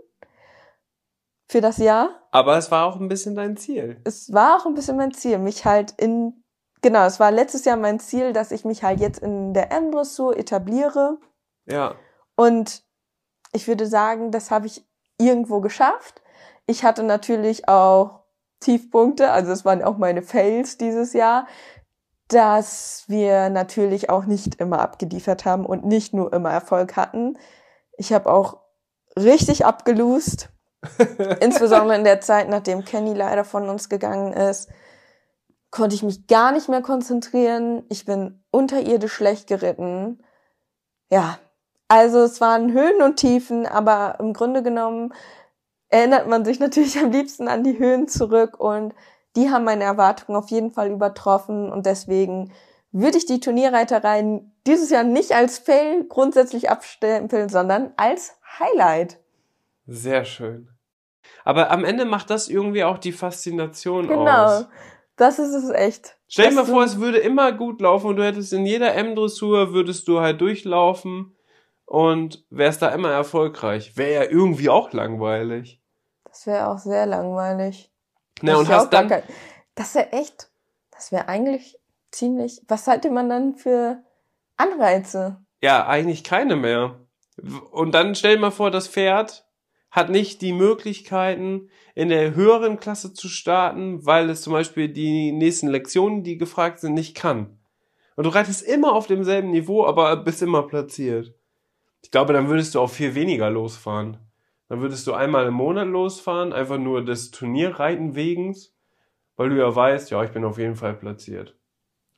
für 1.47 1.61
das 1.61 1.77
Jahr. 1.77 2.27
Aber 2.31 2.57
es 2.57 2.69
war 2.69 2.85
auch 2.85 2.99
ein 2.99 3.07
bisschen 3.07 3.33
dein 3.33 3.57
Ziel. 3.57 4.01
Es 4.03 4.31
war 4.33 4.57
auch 4.57 4.65
ein 4.65 4.75
bisschen 4.75 4.97
mein 4.97 5.13
Ziel, 5.13 5.39
mich 5.39 5.65
halt 5.65 5.91
in 5.91 6.43
genau, 6.81 7.05
es 7.05 7.19
war 7.19 7.31
letztes 7.31 7.65
Jahr 7.65 7.77
mein 7.77 7.99
Ziel, 7.99 8.33
dass 8.33 8.51
ich 8.51 8.65
mich 8.65 8.83
halt 8.83 8.99
jetzt 8.99 9.19
in 9.19 9.53
der 9.53 9.71
M-Dressur 9.71 10.37
etabliere. 10.37 11.17
Ja. 11.65 11.95
Und 12.35 12.83
ich 13.51 13.67
würde 13.67 13.87
sagen, 13.87 14.31
das 14.31 14.51
habe 14.51 14.67
ich 14.67 14.85
irgendwo 15.17 15.59
geschafft. 15.61 16.21
Ich 16.65 16.83
hatte 16.83 17.03
natürlich 17.03 17.67
auch 17.67 18.21
Tiefpunkte, 18.59 19.31
also 19.31 19.51
es 19.51 19.65
waren 19.65 19.83
auch 19.83 19.97
meine 19.97 20.21
Fails 20.21 20.77
dieses 20.77 21.13
Jahr, 21.13 21.47
dass 22.27 23.05
wir 23.07 23.49
natürlich 23.49 24.09
auch 24.09 24.25
nicht 24.25 24.55
immer 24.55 24.79
abgeliefert 24.79 25.45
haben 25.45 25.65
und 25.65 25.85
nicht 25.85 26.13
nur 26.13 26.31
immer 26.31 26.51
Erfolg 26.51 26.95
hatten. 26.95 27.37
Ich 27.97 28.13
habe 28.13 28.31
auch 28.31 28.57
richtig 29.17 29.65
abgelust, 29.65 30.49
insbesondere 31.39 31.97
in 31.97 32.03
der 32.03 32.21
Zeit, 32.21 32.47
nachdem 32.49 32.85
Kenny 32.85 33.13
leider 33.13 33.43
von 33.43 33.67
uns 33.67 33.89
gegangen 33.89 34.33
ist 34.33 34.69
konnte 35.71 35.95
ich 35.95 36.03
mich 36.03 36.27
gar 36.27 36.51
nicht 36.51 36.69
mehr 36.69 36.81
konzentrieren. 36.81 37.83
Ich 37.89 38.05
bin 38.05 38.43
unterirdisch 38.51 39.13
schlecht 39.13 39.47
geritten. 39.47 40.23
Ja, 41.11 41.39
also 41.87 42.19
es 42.19 42.39
waren 42.41 42.71
Höhen 42.71 43.01
und 43.01 43.17
Tiefen, 43.17 43.65
aber 43.65 44.17
im 44.19 44.33
Grunde 44.33 44.63
genommen 44.63 45.13
erinnert 45.89 46.27
man 46.27 46.45
sich 46.45 46.59
natürlich 46.59 46.97
am 46.99 47.11
liebsten 47.11 47.47
an 47.47 47.63
die 47.63 47.77
Höhen 47.77 48.07
zurück 48.07 48.59
und 48.59 48.93
die 49.35 49.49
haben 49.49 49.63
meine 49.63 49.83
Erwartungen 49.83 50.37
auf 50.37 50.49
jeden 50.49 50.71
Fall 50.71 50.89
übertroffen 50.91 51.71
und 51.71 51.85
deswegen 51.85 52.51
würde 52.91 53.19
ich 53.19 53.25
die 53.25 53.39
Turnierreitereien 53.39 54.51
dieses 54.65 54.89
Jahr 54.89 55.03
nicht 55.03 55.31
als 55.33 55.59
Fail 55.59 56.05
grundsätzlich 56.07 56.69
abstempeln, 56.69 57.49
sondern 57.49 57.93
als 57.97 58.39
Highlight. 58.59 59.19
Sehr 59.85 60.25
schön. 60.25 60.69
Aber 61.43 61.71
am 61.71 61.85
Ende 61.85 62.05
macht 62.05 62.29
das 62.29 62.47
irgendwie 62.47 62.83
auch 62.83 62.97
die 62.97 63.11
Faszination 63.11 64.07
genau. 64.07 64.25
aus. 64.25 64.59
Genau. 64.59 64.71
Das 65.19 65.37
ist 65.37 65.53
es 65.53 65.69
echt. 65.69 66.17
Stell 66.29 66.49
dir 66.49 66.55
mal 66.55 66.65
vor, 66.65 66.81
es 66.81 66.97
würde 66.97 67.17
immer 67.17 67.51
gut 67.51 67.81
laufen 67.81 68.07
und 68.07 68.15
du 68.15 68.23
hättest 68.23 68.53
in 68.53 68.65
jeder 68.65 68.95
M-Dressur 68.95 69.73
würdest 69.73 70.07
du 70.07 70.21
halt 70.21 70.39
durchlaufen 70.39 71.35
und 71.83 72.45
wärst 72.49 72.81
da 72.81 72.87
immer 72.89 73.11
erfolgreich. 73.11 73.97
Wäre 73.97 74.23
ja 74.23 74.31
irgendwie 74.31 74.69
auch 74.69 74.93
langweilig. 74.93 75.81
Das 76.23 76.47
wäre 76.47 76.69
auch 76.69 76.77
sehr 76.77 77.05
langweilig. 77.05 77.91
Na, 78.41 78.55
und 78.55 78.69
hast 78.69 78.93
dann. 78.93 79.09
Kein, 79.09 79.23
das 79.75 79.93
wäre 79.93 80.13
echt, 80.13 80.49
das 80.91 81.11
wäre 81.11 81.27
eigentlich 81.27 81.77
ziemlich. 82.11 82.61
Was 82.69 82.87
hätte 82.87 83.11
man 83.11 83.27
dann 83.27 83.55
für 83.55 84.01
Anreize? 84.55 85.43
Ja, 85.61 85.85
eigentlich 85.85 86.23
keine 86.23 86.55
mehr. 86.55 86.95
Und 87.71 87.91
dann 87.91 88.15
stell 88.15 88.35
dir 88.35 88.41
mal 88.41 88.51
vor, 88.51 88.71
das 88.71 88.87
Pferd 88.87 89.48
hat 89.91 90.09
nicht 90.09 90.41
die 90.41 90.53
Möglichkeiten, 90.53 91.69
in 91.95 92.09
der 92.09 92.35
höheren 92.35 92.79
Klasse 92.79 93.13
zu 93.13 93.27
starten, 93.27 94.05
weil 94.05 94.29
es 94.29 94.41
zum 94.41 94.53
Beispiel 94.53 94.89
die 94.89 95.31
nächsten 95.31 95.67
Lektionen, 95.67 96.23
die 96.23 96.37
gefragt 96.37 96.79
sind, 96.79 96.93
nicht 96.93 97.15
kann. 97.15 97.57
Und 98.15 98.25
du 98.25 98.29
reitest 98.29 98.61
immer 98.67 98.93
auf 98.93 99.07
demselben 99.07 99.51
Niveau, 99.51 99.85
aber 99.85 100.15
bist 100.17 100.41
immer 100.41 100.63
platziert. 100.63 101.33
Ich 102.01 102.11
glaube, 102.11 102.33
dann 102.33 102.49
würdest 102.49 102.75
du 102.75 102.79
auch 102.79 102.89
viel 102.89 103.15
weniger 103.15 103.49
losfahren. 103.49 104.17
Dann 104.67 104.81
würdest 104.81 105.07
du 105.07 105.13
einmal 105.13 105.47
im 105.47 105.55
Monat 105.55 105.87
losfahren, 105.87 106.53
einfach 106.53 106.77
nur 106.77 107.03
des 107.03 107.31
Turnierreiten 107.31 108.15
wegens, 108.15 108.75
weil 109.35 109.49
du 109.49 109.57
ja 109.57 109.73
weißt, 109.73 110.11
ja, 110.11 110.23
ich 110.23 110.31
bin 110.31 110.45
auf 110.45 110.57
jeden 110.57 110.75
Fall 110.75 110.93
platziert. 110.93 111.55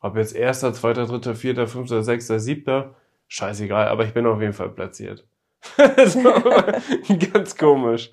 Ob 0.01 0.17
jetzt 0.17 0.35
erster, 0.35 0.73
zweiter, 0.73 1.05
dritter, 1.05 1.35
vierter, 1.35 1.67
fünfter, 1.67 2.03
sechster, 2.03 2.39
siebter, 2.39 2.95
scheißegal, 3.27 3.87
aber 3.87 4.03
ich 4.03 4.13
bin 4.13 4.25
auf 4.25 4.41
jeden 4.41 4.53
Fall 4.53 4.69
platziert. 4.69 5.27
ganz 7.33 7.57
komisch. 7.57 8.11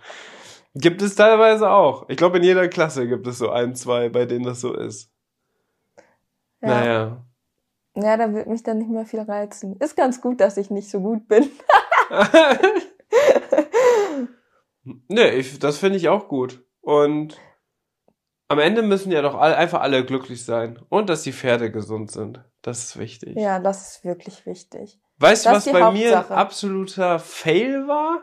Gibt 0.74 1.02
es 1.02 1.14
teilweise 1.14 1.70
auch. 1.70 2.08
Ich 2.08 2.16
glaube, 2.16 2.38
in 2.38 2.44
jeder 2.44 2.68
Klasse 2.68 3.08
gibt 3.08 3.26
es 3.26 3.38
so 3.38 3.50
ein, 3.50 3.74
zwei, 3.74 4.08
bei 4.08 4.26
denen 4.26 4.44
das 4.44 4.60
so 4.60 4.74
ist. 4.74 5.10
Ja. 6.60 6.68
Naja. 6.68 7.24
Ja, 7.94 8.16
da 8.16 8.32
wird 8.32 8.46
mich 8.46 8.62
dann 8.62 8.78
nicht 8.78 8.90
mehr 8.90 9.06
viel 9.06 9.20
reizen. 9.20 9.76
Ist 9.80 9.96
ganz 9.96 10.20
gut, 10.20 10.40
dass 10.40 10.56
ich 10.56 10.70
nicht 10.70 10.88
so 10.88 11.00
gut 11.00 11.26
bin. 11.26 11.50
nee, 15.08 15.30
ich, 15.30 15.58
das 15.58 15.78
finde 15.78 15.98
ich 15.98 16.08
auch 16.08 16.28
gut. 16.28 16.64
Und 16.80 17.36
am 18.46 18.60
Ende 18.60 18.82
müssen 18.82 19.10
ja 19.10 19.20
doch 19.20 19.34
all, 19.34 19.54
einfach 19.54 19.80
alle 19.80 20.04
glücklich 20.04 20.44
sein. 20.44 20.78
Und 20.88 21.10
dass 21.10 21.22
die 21.22 21.32
Pferde 21.32 21.72
gesund 21.72 22.12
sind. 22.12 22.44
Das 22.62 22.84
ist 22.84 22.98
wichtig. 22.98 23.36
Ja, 23.36 23.58
das 23.58 23.96
ist 23.96 24.04
wirklich 24.04 24.46
wichtig. 24.46 25.00
Weißt 25.18 25.46
du, 25.46 25.50
was 25.50 25.64
bei 25.64 25.82
Hauptsache. 25.82 25.92
mir 25.92 26.18
ein 26.18 26.32
absoluter 26.32 27.18
Fail 27.18 27.88
war? 27.88 28.22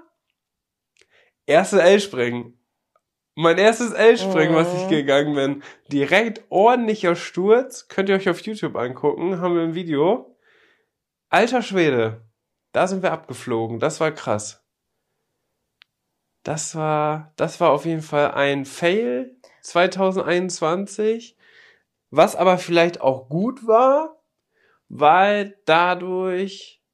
Erste 1.45 1.81
L-Springen. 1.81 2.57
Mein 3.35 3.57
erstes 3.57 3.91
L-Springen, 3.91 4.53
mhm. 4.53 4.55
was 4.55 4.73
ich 4.73 4.85
mhm. 4.85 4.89
gegangen 4.89 5.35
bin. 5.35 5.63
Direkt 5.91 6.43
ordentlicher 6.49 7.17
Sturz. 7.17 7.89
Könnt 7.89 8.07
ihr 8.07 8.15
euch 8.15 8.29
auf 8.29 8.39
YouTube 8.41 8.77
angucken. 8.77 9.41
Haben 9.41 9.55
wir 9.55 9.63
ein 9.63 9.75
Video. 9.75 10.37
Alter 11.29 11.61
Schwede. 11.61 12.25
Da 12.71 12.87
sind 12.87 13.03
wir 13.03 13.11
abgeflogen. 13.11 13.79
Das 13.79 13.99
war 13.99 14.11
krass. 14.11 14.65
Das 16.43 16.75
war, 16.75 17.33
das 17.35 17.59
war 17.59 17.71
auf 17.71 17.85
jeden 17.85 18.01
Fall 18.01 18.31
ein 18.31 18.65
Fail 18.65 19.35
2021. 19.61 21.37
Was 22.09 22.37
aber 22.37 22.57
vielleicht 22.57 23.01
auch 23.01 23.27
gut 23.27 23.67
war, 23.67 24.23
weil 24.87 25.59
dadurch 25.65 26.84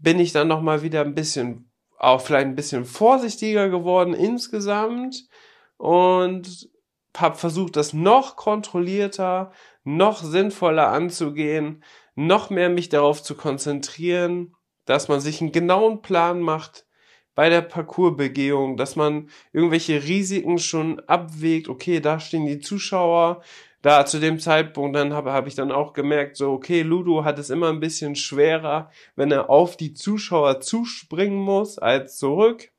bin 0.00 0.18
ich 0.18 0.32
dann 0.32 0.48
noch 0.48 0.62
mal 0.62 0.82
wieder 0.82 1.02
ein 1.02 1.14
bisschen 1.14 1.70
auch 2.00 2.22
vielleicht 2.22 2.46
ein 2.46 2.54
bisschen 2.54 2.86
vorsichtiger 2.86 3.68
geworden 3.68 4.14
insgesamt 4.14 5.28
und 5.76 6.70
habe 7.16 7.36
versucht, 7.36 7.76
das 7.76 7.92
noch 7.92 8.36
kontrollierter, 8.36 9.52
noch 9.84 10.22
sinnvoller 10.22 10.88
anzugehen, 10.88 11.84
noch 12.14 12.48
mehr 12.48 12.70
mich 12.70 12.88
darauf 12.88 13.22
zu 13.22 13.34
konzentrieren, 13.34 14.54
dass 14.86 15.08
man 15.08 15.20
sich 15.20 15.42
einen 15.42 15.52
genauen 15.52 16.00
Plan 16.00 16.40
macht 16.40 16.86
bei 17.34 17.50
der 17.50 17.62
Parcoursbegehung, 17.62 18.76
dass 18.76 18.96
man 18.96 19.28
irgendwelche 19.52 20.02
Risiken 20.04 20.58
schon 20.58 21.00
abwägt, 21.00 21.68
okay, 21.68 22.00
da 22.00 22.18
stehen 22.18 22.46
die 22.46 22.60
Zuschauer, 22.60 23.42
da 23.82 24.04
zu 24.04 24.20
dem 24.20 24.38
Zeitpunkt 24.38 24.94
dann 24.94 25.14
habe 25.14 25.32
hab 25.32 25.46
ich 25.46 25.54
dann 25.54 25.72
auch 25.72 25.92
gemerkt, 25.92 26.36
so, 26.36 26.52
okay, 26.52 26.82
Ludo 26.82 27.24
hat 27.24 27.38
es 27.38 27.50
immer 27.50 27.70
ein 27.70 27.80
bisschen 27.80 28.14
schwerer, 28.14 28.90
wenn 29.16 29.32
er 29.32 29.48
auf 29.48 29.76
die 29.76 29.94
Zuschauer 29.94 30.60
zuspringen 30.60 31.38
muss, 31.38 31.78
als 31.78 32.18
zurück. 32.18 32.70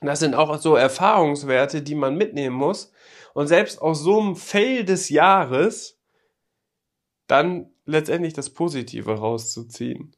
Das 0.00 0.20
sind 0.20 0.34
auch 0.34 0.56
so 0.58 0.76
Erfahrungswerte, 0.76 1.82
die 1.82 1.94
man 1.94 2.16
mitnehmen 2.16 2.54
muss. 2.54 2.92
Und 3.32 3.48
selbst 3.48 3.80
aus 3.82 4.00
so 4.00 4.20
einem 4.20 4.36
Fail 4.36 4.84
des 4.84 5.08
Jahres 5.08 5.98
dann 7.26 7.72
letztendlich 7.84 8.34
das 8.34 8.50
Positive 8.50 9.18
rauszuziehen. 9.18 10.14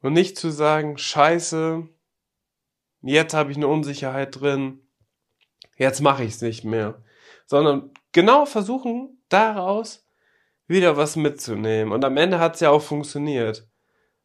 Und 0.00 0.12
nicht 0.12 0.36
zu 0.36 0.50
sagen, 0.50 0.98
scheiße, 0.98 1.88
jetzt 3.02 3.34
habe 3.34 3.50
ich 3.50 3.56
eine 3.56 3.68
Unsicherheit 3.68 4.40
drin, 4.40 4.86
jetzt 5.76 6.00
mache 6.00 6.24
ich 6.24 6.34
es 6.34 6.42
nicht 6.42 6.64
mehr. 6.64 7.02
Sondern 7.46 7.90
genau 8.12 8.46
versuchen, 8.46 9.13
daraus 9.28 10.06
wieder 10.66 10.96
was 10.96 11.16
mitzunehmen. 11.16 11.92
Und 11.92 12.04
am 12.04 12.16
Ende 12.16 12.38
hat 12.38 12.54
es 12.54 12.60
ja 12.60 12.70
auch 12.70 12.82
funktioniert. 12.82 13.68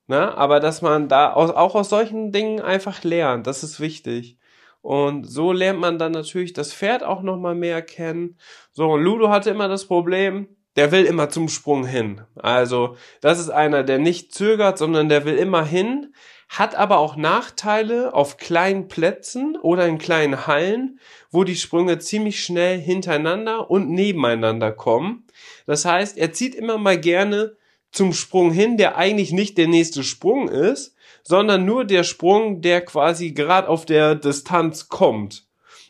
Ne? 0.08 0.36
Aber 0.38 0.60
dass 0.60 0.82
man 0.82 1.08
da 1.08 1.34
aus, 1.34 1.52
auch 1.52 1.76
aus 1.76 1.90
solchen 1.90 2.32
Dingen 2.32 2.62
einfach 2.62 3.04
lernt, 3.04 3.48
das 3.48 3.64
ist 3.64 3.80
wichtig. 3.80 4.38
Und 4.82 5.26
so 5.26 5.52
lernt 5.52 5.80
man 5.80 6.00
dann 6.00 6.14
natürlich 6.14 6.54
das 6.54 6.74
Pferd 6.74 7.04
auch 7.04 7.22
nochmal 7.22 7.56
mehr 7.56 7.82
kennen. 7.82 8.38
So, 8.72 8.90
und 8.92 9.04
Ludo 9.04 9.30
hatte 9.30 9.50
immer 9.50 9.68
das 9.68 9.86
Problem, 9.86 10.48
der 10.76 10.92
will 10.92 11.06
immer 11.06 11.30
zum 11.30 11.50
Sprung 11.50 11.86
hin. 11.86 12.22
Also, 12.36 12.96
das 13.22 13.40
ist 13.40 13.50
einer, 13.50 13.84
der 13.84 14.00
nicht 14.00 14.34
zögert, 14.34 14.78
sondern 14.78 15.10
der 15.10 15.26
will 15.26 15.36
immer 15.36 15.66
hin, 15.66 16.14
hat 16.50 16.74
aber 16.76 16.98
auch 16.98 17.16
Nachteile 17.16 18.14
auf 18.14 18.38
kleinen 18.38 18.88
Plätzen 18.88 19.56
oder 19.56 19.88
in 19.88 20.00
kleinen 20.00 20.48
Hallen, 20.48 21.00
wo 21.32 21.44
die 21.44 21.56
Sprünge 21.56 22.00
ziemlich 22.00 22.44
schnell 22.44 22.80
hintereinander 22.80 23.70
und 23.70 23.90
nebeneinander 23.92 24.72
kommen. 24.72 25.26
Das 25.68 25.86
heißt, 25.86 26.18
er 26.18 26.34
zieht 26.34 26.56
immer 26.56 26.80
mal 26.80 27.00
gerne 27.00 27.56
zum 27.92 28.14
Sprung 28.14 28.52
hin, 28.52 28.78
der 28.78 28.98
eigentlich 28.98 29.32
nicht 29.32 29.58
der 29.58 29.68
nächste 29.68 30.04
Sprung 30.04 30.50
ist, 30.50 30.96
sondern 31.24 31.66
nur 31.66 31.86
der 31.86 32.04
Sprung, 32.04 32.62
der 32.62 32.82
quasi 32.82 33.32
gerade 33.32 33.70
auf 33.70 33.86
der 33.86 34.16
Distanz 34.16 34.90
kommt. 34.90 35.46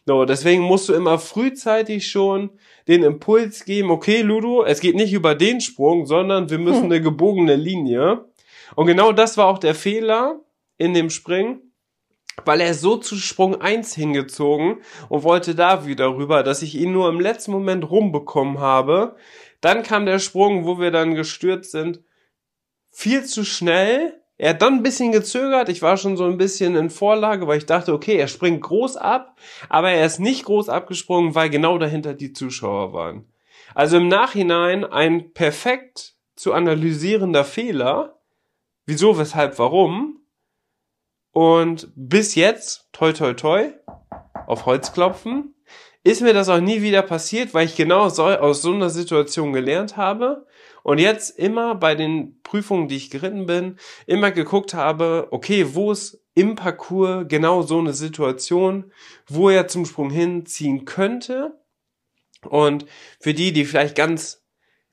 So, 0.05 0.25
deswegen 0.25 0.63
musst 0.63 0.89
du 0.89 0.93
immer 0.93 1.19
frühzeitig 1.19 2.09
schon 2.09 2.49
den 2.87 3.03
Impuls 3.03 3.63
geben, 3.63 3.91
okay, 3.91 4.21
Ludo, 4.21 4.63
es 4.65 4.81
geht 4.81 4.95
nicht 4.95 5.13
über 5.13 5.35
den 5.35 5.61
Sprung, 5.61 6.05
sondern 6.05 6.49
wir 6.49 6.57
müssen 6.57 6.85
eine 6.85 7.01
gebogene 7.01 7.55
Linie. 7.55 8.25
Und 8.75 8.87
genau 8.87 9.11
das 9.11 9.37
war 9.37 9.47
auch 9.47 9.59
der 9.59 9.75
Fehler, 9.75 10.39
in 10.79 10.95
dem 10.95 11.11
Springen, 11.11 11.73
weil 12.45 12.61
er 12.61 12.73
so 12.73 12.97
zu 12.97 13.15
Sprung 13.17 13.61
1 13.61 13.93
hingezogen 13.93 14.77
und 15.09 15.23
wollte 15.23 15.53
da 15.53 15.85
wieder 15.85 16.15
rüber, 16.15 16.41
dass 16.41 16.63
ich 16.63 16.73
ihn 16.75 16.91
nur 16.91 17.09
im 17.09 17.19
letzten 17.19 17.51
Moment 17.51 17.89
rumbekommen 17.91 18.59
habe. 18.59 19.15
Dann 19.61 19.83
kam 19.83 20.07
der 20.07 20.19
Sprung, 20.19 20.65
wo 20.65 20.79
wir 20.79 20.89
dann 20.89 21.13
gestürzt 21.13 21.71
sind, 21.71 22.01
viel 22.89 23.25
zu 23.25 23.43
schnell. 23.43 24.19
Er 24.37 24.51
hat 24.51 24.61
dann 24.61 24.75
ein 24.75 24.83
bisschen 24.83 25.11
gezögert. 25.11 25.67
Ich 25.67 25.81
war 25.81 25.97
schon 25.97 26.15
so 26.15 26.23
ein 26.25 26.37
bisschen 26.37 26.75
in 26.77 26.89
Vorlage, 26.89 27.45
weil 27.45 27.57
ich 27.57 27.65
dachte, 27.65 27.93
okay, 27.93 28.15
er 28.15 28.29
springt 28.29 28.61
groß 28.61 28.95
ab, 28.95 29.37
aber 29.67 29.91
er 29.91 30.05
ist 30.05 30.19
nicht 30.19 30.45
groß 30.45 30.69
abgesprungen, 30.69 31.35
weil 31.35 31.49
genau 31.49 31.77
dahinter 31.77 32.13
die 32.13 32.31
Zuschauer 32.31 32.93
waren. 32.93 33.25
Also 33.75 33.97
im 33.97 34.07
Nachhinein 34.07 34.85
ein 34.85 35.33
perfekt 35.33 36.15
zu 36.37 36.53
analysierender 36.53 37.43
Fehler. 37.43 38.21
Wieso, 38.85 39.17
weshalb, 39.17 39.59
warum? 39.59 40.18
Und 41.39 41.87
bis 41.95 42.35
jetzt, 42.35 42.89
toi 42.91 43.13
toi 43.13 43.33
toi, 43.33 43.71
auf 44.45 44.65
Holz 44.65 44.91
klopfen, 44.91 45.55
ist 46.03 46.21
mir 46.21 46.33
das 46.33 46.49
auch 46.49 46.59
nie 46.59 46.81
wieder 46.81 47.01
passiert, 47.01 47.53
weil 47.53 47.65
ich 47.65 47.77
genau 47.77 48.09
so, 48.09 48.25
aus 48.25 48.61
so 48.61 48.73
einer 48.73 48.89
Situation 48.89 49.53
gelernt 49.53 49.95
habe 49.95 50.45
und 50.83 50.97
jetzt 50.97 51.39
immer 51.39 51.75
bei 51.75 51.95
den 51.95 52.41
Prüfungen, 52.43 52.89
die 52.89 52.97
ich 52.97 53.09
geritten 53.09 53.45
bin, 53.45 53.77
immer 54.05 54.31
geguckt 54.31 54.73
habe, 54.73 55.29
okay, 55.31 55.73
wo 55.75 55.93
ist 55.93 56.21
im 56.35 56.55
Parcours 56.55 57.23
genau 57.29 57.61
so 57.61 57.79
eine 57.79 57.93
Situation, 57.93 58.91
wo 59.25 59.49
er 59.49 59.69
zum 59.69 59.85
Sprung 59.85 60.09
hinziehen 60.09 60.83
könnte. 60.83 61.57
Und 62.49 62.85
für 63.21 63.33
die, 63.33 63.53
die 63.53 63.63
vielleicht 63.63 63.95
ganz 63.95 64.43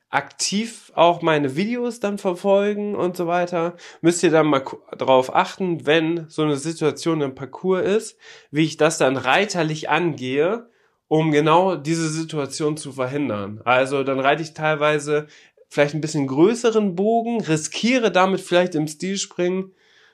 aktiv 0.09 0.91
auch 0.95 1.21
meine 1.21 1.55
Videos 1.55 1.99
dann 1.99 2.17
verfolgen 2.17 2.95
und 2.95 3.17
so 3.17 3.27
weiter, 3.27 3.75
müsst 4.01 4.23
ihr 4.23 4.31
dann 4.31 4.47
mal 4.47 4.63
darauf 4.97 5.35
achten, 5.35 5.85
wenn 5.85 6.29
so 6.29 6.43
eine 6.43 6.55
Situation 6.55 7.21
im 7.21 7.35
Parcours 7.35 7.85
ist, 7.85 8.17
wie 8.49 8.63
ich 8.63 8.77
das 8.77 8.97
dann 8.97 9.17
reiterlich 9.17 9.89
angehe, 9.89 10.69
um 11.09 11.31
genau 11.31 11.75
diese 11.75 12.09
Situation 12.09 12.77
zu 12.77 12.93
verhindern. 12.93 13.61
Also 13.65 14.03
dann 14.03 14.19
reite 14.19 14.43
ich 14.43 14.53
teilweise 14.53 15.27
vielleicht 15.69 15.93
ein 15.93 16.01
bisschen 16.01 16.27
größeren 16.27 16.95
Bogen, 16.95 17.41
riskiere 17.41 18.11
damit 18.11 18.39
vielleicht 18.41 18.75
im 18.75 18.87
Stilspringen 18.87 19.73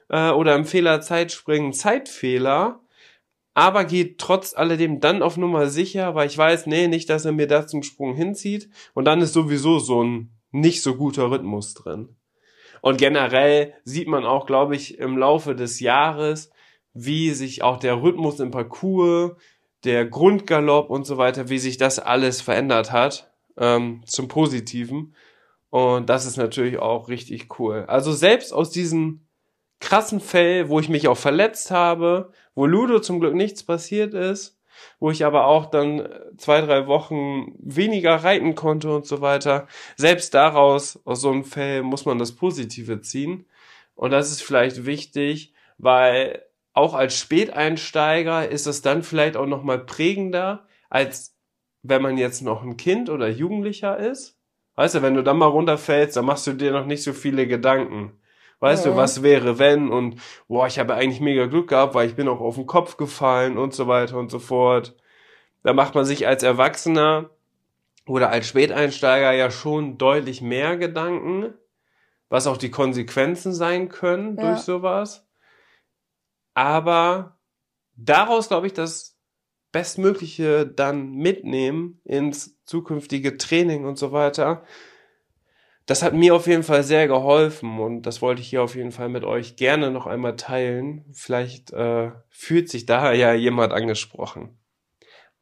äh, 0.09 0.31
oder 0.31 0.55
im 0.55 0.65
Fehler-Zeitspringen 0.65 1.73
Zeitfehler, 1.73 2.79
aber 3.53 3.86
gehe 3.86 4.17
trotz 4.17 4.55
alledem 4.55 5.00
dann 5.00 5.22
auf 5.22 5.38
Nummer 5.38 5.67
sicher, 5.67 6.15
weil 6.15 6.27
ich 6.27 6.38
weiß, 6.38 6.65
nee, 6.65 6.88
nicht, 6.88 7.10
dass 7.10 7.25
er 7.25 7.31
mir 7.31 7.48
da 7.48 7.67
zum 7.67 7.83
Sprung 7.83 8.15
hinzieht 8.15 8.69
und 8.93 9.05
dann 9.05 9.22
ist 9.22 9.33
sowieso 9.33 9.79
so 9.79 10.03
ein 10.03 10.31
nicht 10.51 10.81
so 10.81 10.95
guter 10.95 11.29
Rhythmus 11.31 11.74
drin. 11.74 12.15
Und 12.81 12.98
generell 12.98 13.74
sieht 13.86 14.07
man 14.07 14.25
auch, 14.25 14.45
glaube 14.45 14.75
ich, 14.75 14.98
im 15.00 15.17
Laufe 15.17 15.55
des 15.55 15.79
Jahres, 15.79 16.51
wie 16.93 17.31
sich 17.31 17.63
auch 17.63 17.77
der 17.77 18.01
Rhythmus 18.01 18.39
im 18.39 18.51
Parcours, 18.51 19.31
der 19.83 20.05
Grundgalopp 20.05 20.89
und 20.89 21.05
so 21.05 21.17
weiter, 21.17 21.50
wie 21.50 21.60
sich 21.60 21.77
das 21.77 22.00
alles 22.00 22.41
verändert 22.41 22.91
hat 22.91 23.31
ähm, 23.57 24.01
zum 24.05 24.27
Positiven. 24.27 25.15
Und 25.69 26.10
das 26.10 26.25
ist 26.25 26.38
natürlich 26.38 26.77
auch 26.77 27.10
richtig 27.10 27.60
cool. 27.60 27.86
Also 27.88 28.12
selbst 28.12 28.53
aus 28.53 28.69
diesen 28.69 29.27
krassen 29.79 30.19
Fällen, 30.19 30.69
wo 30.69 30.79
ich 30.79 30.88
mich 30.88 31.07
auch 31.07 31.17
verletzt 31.17 31.72
habe, 31.72 32.31
wo 32.55 32.65
Ludo 32.65 33.00
zum 33.00 33.19
Glück 33.19 33.33
nichts 33.33 33.63
passiert 33.63 34.13
ist, 34.13 34.60
wo 35.00 35.12
ich 35.12 35.25
aber 35.25 35.45
auch 35.48 35.67
dann 35.67 36.07
zwei, 36.38 36.62
drei 36.62 36.88
Wochen 36.88 37.53
weniger 37.60 38.15
reiten 38.15 38.55
konnte 38.55 38.93
und 38.93 39.05
so 39.05 39.22
weiter. 39.22 39.67
Selbst 39.95 40.33
daraus, 40.33 41.00
aus 41.05 41.22
so 41.22 41.31
einem 41.31 41.43
Fell, 41.43 41.83
muss 41.83 42.05
man 42.05 42.19
das 42.19 42.33
Positive 42.33 43.01
ziehen. 43.01 43.45
Und 43.95 44.12
das 44.12 44.31
ist 44.31 44.41
vielleicht 44.41 44.86
wichtig, 44.86 45.53
weil 45.77 46.43
auch 46.74 46.95
als 46.95 47.17
Späteinsteiger 47.17 48.50
ist 48.50 48.65
es 48.65 48.81
dann 48.81 49.03
vielleicht 49.03 49.38
auch 49.38 49.45
nochmal 49.45 49.79
prägender, 49.79 50.67
als 50.89 51.36
wenn 51.83 52.01
man 52.01 52.17
jetzt 52.17 52.41
noch 52.41 52.63
ein 52.63 52.77
Kind 52.77 53.10
oder 53.10 53.29
Jugendlicher 53.29 53.98
ist. 53.98 54.39
Weißt 54.75 54.95
du, 54.95 55.01
wenn 55.03 55.13
du 55.13 55.24
dann 55.24 55.38
mal 55.38 55.48
runterfällst, 55.48 56.17
dann 56.17 56.25
machst 56.25 56.48
du 56.48 56.53
dir 56.53 56.72
noch 56.72 56.86
nicht 56.86 57.03
so 57.03 57.13
viele 57.13 57.45
Gedanken. 57.45 58.19
Weißt 58.63 58.86
ja. 58.86 58.91
du, 58.91 58.98
was 58.98 59.24
wäre, 59.24 59.60
wenn 59.60 59.91
und 59.91 60.22
boah, 60.48 60.67
ich 60.67 60.79
habe 60.79 60.93
eigentlich 60.93 61.20
mega 61.20 61.48
Glück 61.48 61.67
gehabt, 61.67 61.96
weil 61.96 62.08
ich 62.08 62.15
bin 62.15 62.29
auch 62.29 62.39
auf 62.39 62.55
den 62.55 62.65
Kopf 62.65 62.96
gefallen 62.96 63.58
und 63.58 63.74
so 63.74 63.88
weiter 63.88 64.15
und 64.15 64.32
so 64.32 64.39
fort. 64.39 64.96
Da 65.63 65.74
macht 65.74 65.96
man 65.96 66.05
sich 66.05 66.27
als 66.27 66.43
Erwachsener 66.43 67.29
oder 68.05 68.29
als 68.29 68.48
Späteinsteiger 68.48 69.34
ja 69.34 69.51
schon 69.51 69.98
deutlich 69.98 70.41
mehr 70.41 70.77
Gedanken, 70.77 71.53
was 72.29 72.48
auch 72.48 72.55
die 72.55 72.72
Konsequenzen 72.72 73.51
sein 73.51 73.89
können 73.89 74.38
ja. 74.38 74.51
durch 74.51 74.62
sowas. 74.62 75.27
Aber 76.53 77.38
daraus, 77.98 78.48
glaube 78.48 78.67
ich, 78.67 78.74
das 78.74 79.20
Bestmögliche 79.74 80.65
dann 80.65 81.12
mitnehmen 81.12 82.00
ins 82.05 82.63
zukünftige 82.63 83.36
Training 83.36 83.84
und 83.84 83.98
so 83.98 84.13
weiter 84.13 84.63
das 85.86 86.02
hat 86.02 86.13
mir 86.13 86.34
auf 86.34 86.48
jeden 86.48 86.63
Fall 86.63 86.84
sehr 86.84 87.08
geholfen 87.08 87.80
und 87.80 88.04
das 88.04 88.22
wollte 88.22 88.42
ich 88.42 88.50
hier 88.50 88.63
auf 88.63 88.75
jeden 88.75 88.92
Fall 88.92 89.10
mit 89.10 89.25
euch 89.25 89.58
gerne 89.58 89.92
noch 89.92 90.08
einmal 90.08 90.36
teilen. 90.36 91.06
Vielleicht 91.13 91.74
äh, 91.74 92.12
fühlt 92.30 92.70
sich 92.70 92.86
da 92.86 93.12
ja 93.12 93.34
jemand 93.34 93.74
angesprochen. 93.74 94.58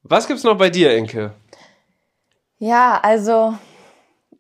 Was 0.04 0.28
gibt's 0.28 0.44
noch 0.44 0.58
bei 0.58 0.72
dir, 0.72 0.96
Inke? 0.96 1.34
Ja, 2.58 3.00
also 3.04 3.54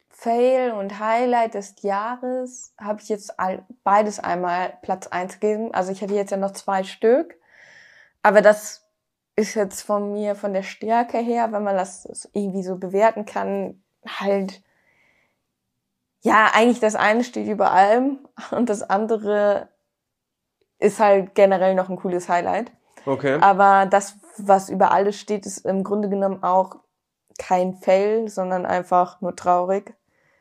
Fail 0.09 0.71
und 0.71 0.99
Highlight 0.99 1.53
des 1.53 1.75
Jahres 1.81 2.73
habe 2.79 3.01
ich 3.01 3.09
jetzt 3.09 3.35
beides 3.83 4.19
einmal 4.19 4.73
Platz 4.81 5.07
eins 5.07 5.39
gegeben. 5.39 5.73
Also 5.73 5.91
ich 5.91 6.01
hatte 6.01 6.15
jetzt 6.15 6.31
ja 6.31 6.37
noch 6.37 6.51
zwei 6.51 6.83
Stück, 6.83 7.39
aber 8.23 8.41
das 8.41 8.87
ist 9.35 9.55
jetzt 9.55 9.81
von 9.81 10.13
mir, 10.13 10.35
von 10.35 10.53
der 10.53 10.63
Stärke 10.63 11.17
her, 11.19 11.51
wenn 11.51 11.63
man 11.63 11.75
das 11.75 12.29
irgendwie 12.33 12.63
so 12.63 12.77
bewerten 12.77 13.25
kann, 13.25 13.83
halt 14.05 14.61
ja, 16.21 16.51
eigentlich 16.53 16.79
das 16.79 16.95
eine 16.95 17.23
steht 17.23 17.47
über 17.47 17.71
allem 17.71 18.19
und 18.51 18.69
das 18.69 18.83
andere 18.83 19.69
ist 20.79 20.99
halt 20.99 21.35
generell 21.35 21.75
noch 21.75 21.89
ein 21.89 21.97
cooles 21.97 22.29
Highlight. 22.29 22.71
Okay. 23.05 23.39
Aber 23.41 23.87
das, 23.87 24.15
was 24.37 24.69
über 24.69 24.91
alles 24.91 25.19
steht, 25.19 25.45
ist 25.45 25.65
im 25.65 25.83
Grunde 25.83 26.09
genommen 26.09 26.43
auch 26.43 26.77
kein 27.37 27.73
Fail, 27.75 28.29
sondern 28.29 28.65
einfach 28.65 29.21
nur 29.21 29.35
traurig. 29.35 29.95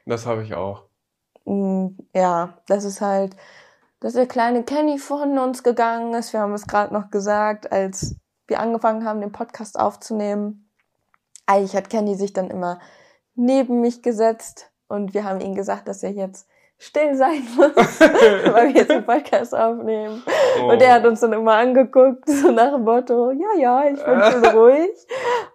Das 0.04 0.26
habe 0.26 0.42
ich 0.42 0.54
auch. 0.54 0.84
Mm, 1.44 1.88
ja, 2.14 2.58
das 2.66 2.84
ist 2.84 3.00
halt, 3.00 3.36
dass 4.00 4.14
der 4.14 4.26
kleine 4.26 4.64
Kenny 4.64 4.98
von 4.98 5.38
uns 5.38 5.62
gegangen 5.62 6.12
ist. 6.14 6.32
Wir 6.32 6.40
haben 6.40 6.54
es 6.54 6.66
gerade 6.66 6.92
noch 6.92 7.10
gesagt, 7.10 7.72
als 7.72 8.16
wir 8.46 8.60
angefangen 8.60 9.04
haben, 9.04 9.20
den 9.20 9.32
Podcast 9.32 9.78
aufzunehmen. 9.78 10.70
Eigentlich 11.46 11.76
hat 11.76 11.88
Kenny 11.88 12.16
sich 12.16 12.32
dann 12.32 12.50
immer 12.50 12.80
neben 13.34 13.80
mich 13.80 14.02
gesetzt 14.02 14.69
und 14.90 15.14
wir 15.14 15.24
haben 15.24 15.40
ihm 15.40 15.54
gesagt, 15.54 15.88
dass 15.88 16.02
er 16.02 16.10
jetzt 16.10 16.48
still 16.80 17.14
sein 17.14 17.46
muss, 17.56 18.00
weil 18.00 18.68
wir 18.68 18.80
jetzt 18.80 18.90
den 18.90 19.04
Podcast 19.04 19.54
aufnehmen. 19.54 20.22
Oh. 20.60 20.70
Und 20.70 20.82
er 20.82 20.94
hat 20.94 21.06
uns 21.06 21.20
dann 21.20 21.34
immer 21.34 21.54
angeguckt, 21.54 22.26
so 22.26 22.50
nach 22.50 22.72
dem 22.72 22.84
Motto, 22.84 23.30
ja, 23.32 23.58
ja, 23.58 23.84
ich 23.84 24.02
bin 24.02 24.22
schon 24.22 24.44
ruhig. 24.56 24.90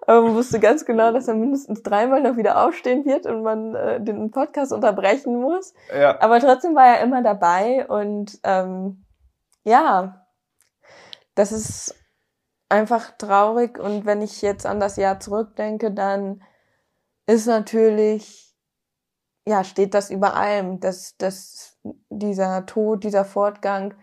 Aber 0.06 0.22
man 0.22 0.36
wusste 0.36 0.60
ganz 0.60 0.86
genau, 0.86 1.12
dass 1.12 1.28
er 1.28 1.34
mindestens 1.34 1.82
dreimal 1.82 2.22
noch 2.22 2.38
wieder 2.38 2.64
aufstehen 2.64 3.06
wird 3.06 3.26
und 3.26 3.42
man 3.42 3.76
äh, 3.76 4.00
den 4.00 4.30
Podcast 4.30 4.72
unterbrechen 4.72 5.42
muss. 5.42 5.74
Ja. 5.94 6.22
Aber 6.22 6.40
trotzdem 6.40 6.76
war 6.76 6.86
er 6.86 7.02
immer 7.02 7.24
dabei 7.24 7.88
und 7.88 8.40
ähm, 8.44 9.04
ja, 9.64 10.28
das 11.34 11.52
ist 11.52 11.96
einfach 12.70 13.12
traurig. 13.18 13.80
Und 13.80 14.06
wenn 14.06 14.22
ich 14.22 14.44
jetzt 14.44 14.68
an 14.68 14.80
das 14.80 14.96
Jahr 14.96 15.20
zurückdenke, 15.20 15.92
dann 15.92 16.44
ist 17.26 17.48
natürlich 17.48 18.45
ja, 19.48 19.64
steht 19.64 19.94
das 19.94 20.10
über 20.10 20.36
allem, 20.36 20.80
dass, 20.80 21.18
dass 21.18 21.78
dieser 22.10 22.66
Tod, 22.66 23.04
dieser 23.04 23.26
Fortgang, 23.26 23.94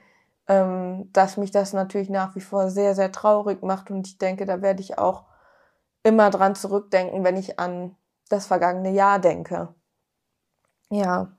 ähm, 0.46 1.10
dass 1.12 1.36
mich 1.36 1.50
das 1.50 1.72
natürlich 1.72 2.10
nach 2.10 2.34
wie 2.36 2.40
vor 2.40 2.70
sehr, 2.70 2.94
sehr 2.94 3.10
traurig 3.10 3.62
macht 3.62 3.90
und 3.90 4.06
ich 4.06 4.18
denke, 4.18 4.46
da 4.46 4.62
werde 4.62 4.80
ich 4.80 4.98
auch 4.98 5.24
immer 6.04 6.30
dran 6.30 6.54
zurückdenken, 6.54 7.24
wenn 7.24 7.36
ich 7.36 7.58
an 7.58 7.96
das 8.28 8.46
vergangene 8.46 8.92
Jahr 8.92 9.18
denke. 9.18 9.74
Ja, 10.90 11.36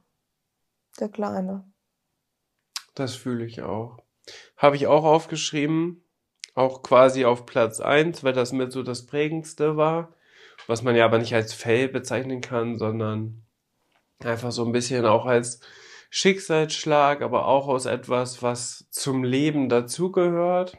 der 1.00 1.10
Kleine. 1.10 1.64
Das 2.96 3.16
fühle 3.16 3.46
ich 3.46 3.62
auch. 3.62 3.98
Habe 4.58 4.76
ich 4.76 4.88
auch 4.88 5.04
aufgeschrieben, 5.04 6.04
auch 6.56 6.84
quasi 6.84 7.26
auf 7.26 7.46
Platz 7.46 7.80
eins, 7.80 8.24
weil 8.24 8.34
das 8.34 8.52
mit 8.52 8.72
so 8.72 8.84
das 8.84 9.06
prägendste 9.06 9.76
war, 9.76 10.14
was 10.68 10.84
man 10.84 10.96
ja 10.96 11.06
aber 11.06 11.18
nicht 11.18 11.34
als 11.34 11.54
Fell 11.54 11.88
bezeichnen 11.88 12.42
kann, 12.42 12.78
sondern 12.78 13.43
Einfach 14.26 14.52
so 14.52 14.66
ein 14.66 14.72
bisschen 14.72 15.06
auch 15.06 15.26
als 15.26 15.60
Schicksalsschlag, 16.10 17.22
aber 17.22 17.48
auch 17.48 17.68
aus 17.68 17.86
etwas, 17.86 18.44
was 18.44 18.88
zum 18.92 19.24
Leben 19.24 19.70
dazugehört. 19.70 20.78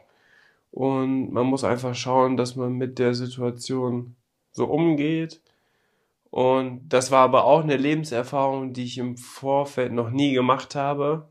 Und 0.71 1.31
man 1.31 1.45
muss 1.45 1.63
einfach 1.63 1.95
schauen, 1.95 2.37
dass 2.37 2.55
man 2.55 2.73
mit 2.73 2.99
der 2.99 3.13
Situation 3.13 4.15
so 4.51 4.65
umgeht. 4.65 5.41
Und 6.29 6.89
das 6.89 7.11
war 7.11 7.21
aber 7.21 7.45
auch 7.45 7.63
eine 7.63 7.77
Lebenserfahrung, 7.77 8.73
die 8.73 8.83
ich 8.83 8.97
im 8.97 9.17
Vorfeld 9.17 9.93
noch 9.93 10.09
nie 10.09 10.33
gemacht 10.33 10.75
habe. 10.75 11.29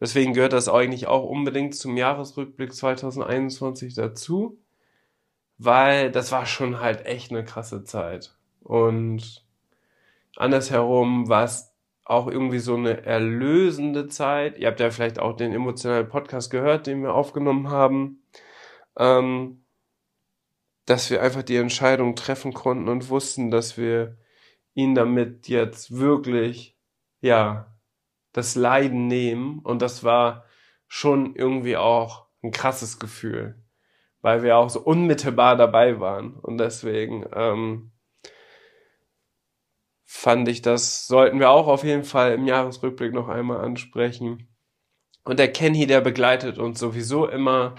Deswegen 0.00 0.32
gehört 0.32 0.52
das 0.52 0.68
eigentlich 0.68 1.06
auch 1.06 1.24
unbedingt 1.24 1.74
zum 1.74 1.96
Jahresrückblick 1.96 2.72
2021 2.72 3.94
dazu, 3.94 4.58
weil 5.58 6.10
das 6.10 6.32
war 6.32 6.46
schon 6.46 6.80
halt 6.80 7.06
echt 7.06 7.30
eine 7.30 7.44
krasse 7.44 7.84
Zeit. 7.84 8.36
Und 8.62 9.43
andersherum 10.36 11.28
war 11.28 11.44
es 11.44 11.74
auch 12.04 12.26
irgendwie 12.26 12.58
so 12.58 12.74
eine 12.74 13.04
erlösende 13.04 14.08
Zeit. 14.08 14.58
Ihr 14.58 14.68
habt 14.68 14.80
ja 14.80 14.90
vielleicht 14.90 15.18
auch 15.18 15.34
den 15.36 15.52
emotionalen 15.52 16.08
Podcast 16.08 16.50
gehört, 16.50 16.86
den 16.86 17.02
wir 17.02 17.14
aufgenommen 17.14 17.70
haben, 17.70 18.22
ähm, 18.98 19.64
dass 20.86 21.10
wir 21.10 21.22
einfach 21.22 21.42
die 21.42 21.56
Entscheidung 21.56 22.14
treffen 22.14 22.52
konnten 22.52 22.88
und 22.88 23.08
wussten, 23.08 23.50
dass 23.50 23.78
wir 23.78 24.18
ihn 24.74 24.94
damit 24.94 25.48
jetzt 25.48 25.96
wirklich, 25.96 26.76
ja, 27.20 27.74
das 28.32 28.54
Leiden 28.54 29.06
nehmen. 29.06 29.60
Und 29.60 29.80
das 29.80 30.04
war 30.04 30.44
schon 30.86 31.34
irgendwie 31.34 31.78
auch 31.78 32.26
ein 32.42 32.50
krasses 32.50 32.98
Gefühl, 32.98 33.62
weil 34.20 34.42
wir 34.42 34.58
auch 34.58 34.68
so 34.68 34.80
unmittelbar 34.80 35.56
dabei 35.56 36.00
waren. 36.00 36.34
Und 36.34 36.58
deswegen, 36.58 37.24
ähm, 37.34 37.92
fand 40.14 40.48
ich, 40.48 40.62
das 40.62 41.06
sollten 41.06 41.40
wir 41.40 41.50
auch 41.50 41.66
auf 41.66 41.82
jeden 41.82 42.04
Fall 42.04 42.34
im 42.34 42.46
Jahresrückblick 42.46 43.12
noch 43.12 43.28
einmal 43.28 43.58
ansprechen. 43.58 44.48
Und 45.24 45.38
der 45.38 45.52
Kenny, 45.52 45.86
der 45.86 46.00
begleitet 46.00 46.56
uns 46.56 46.78
sowieso 46.78 47.26
immer. 47.26 47.74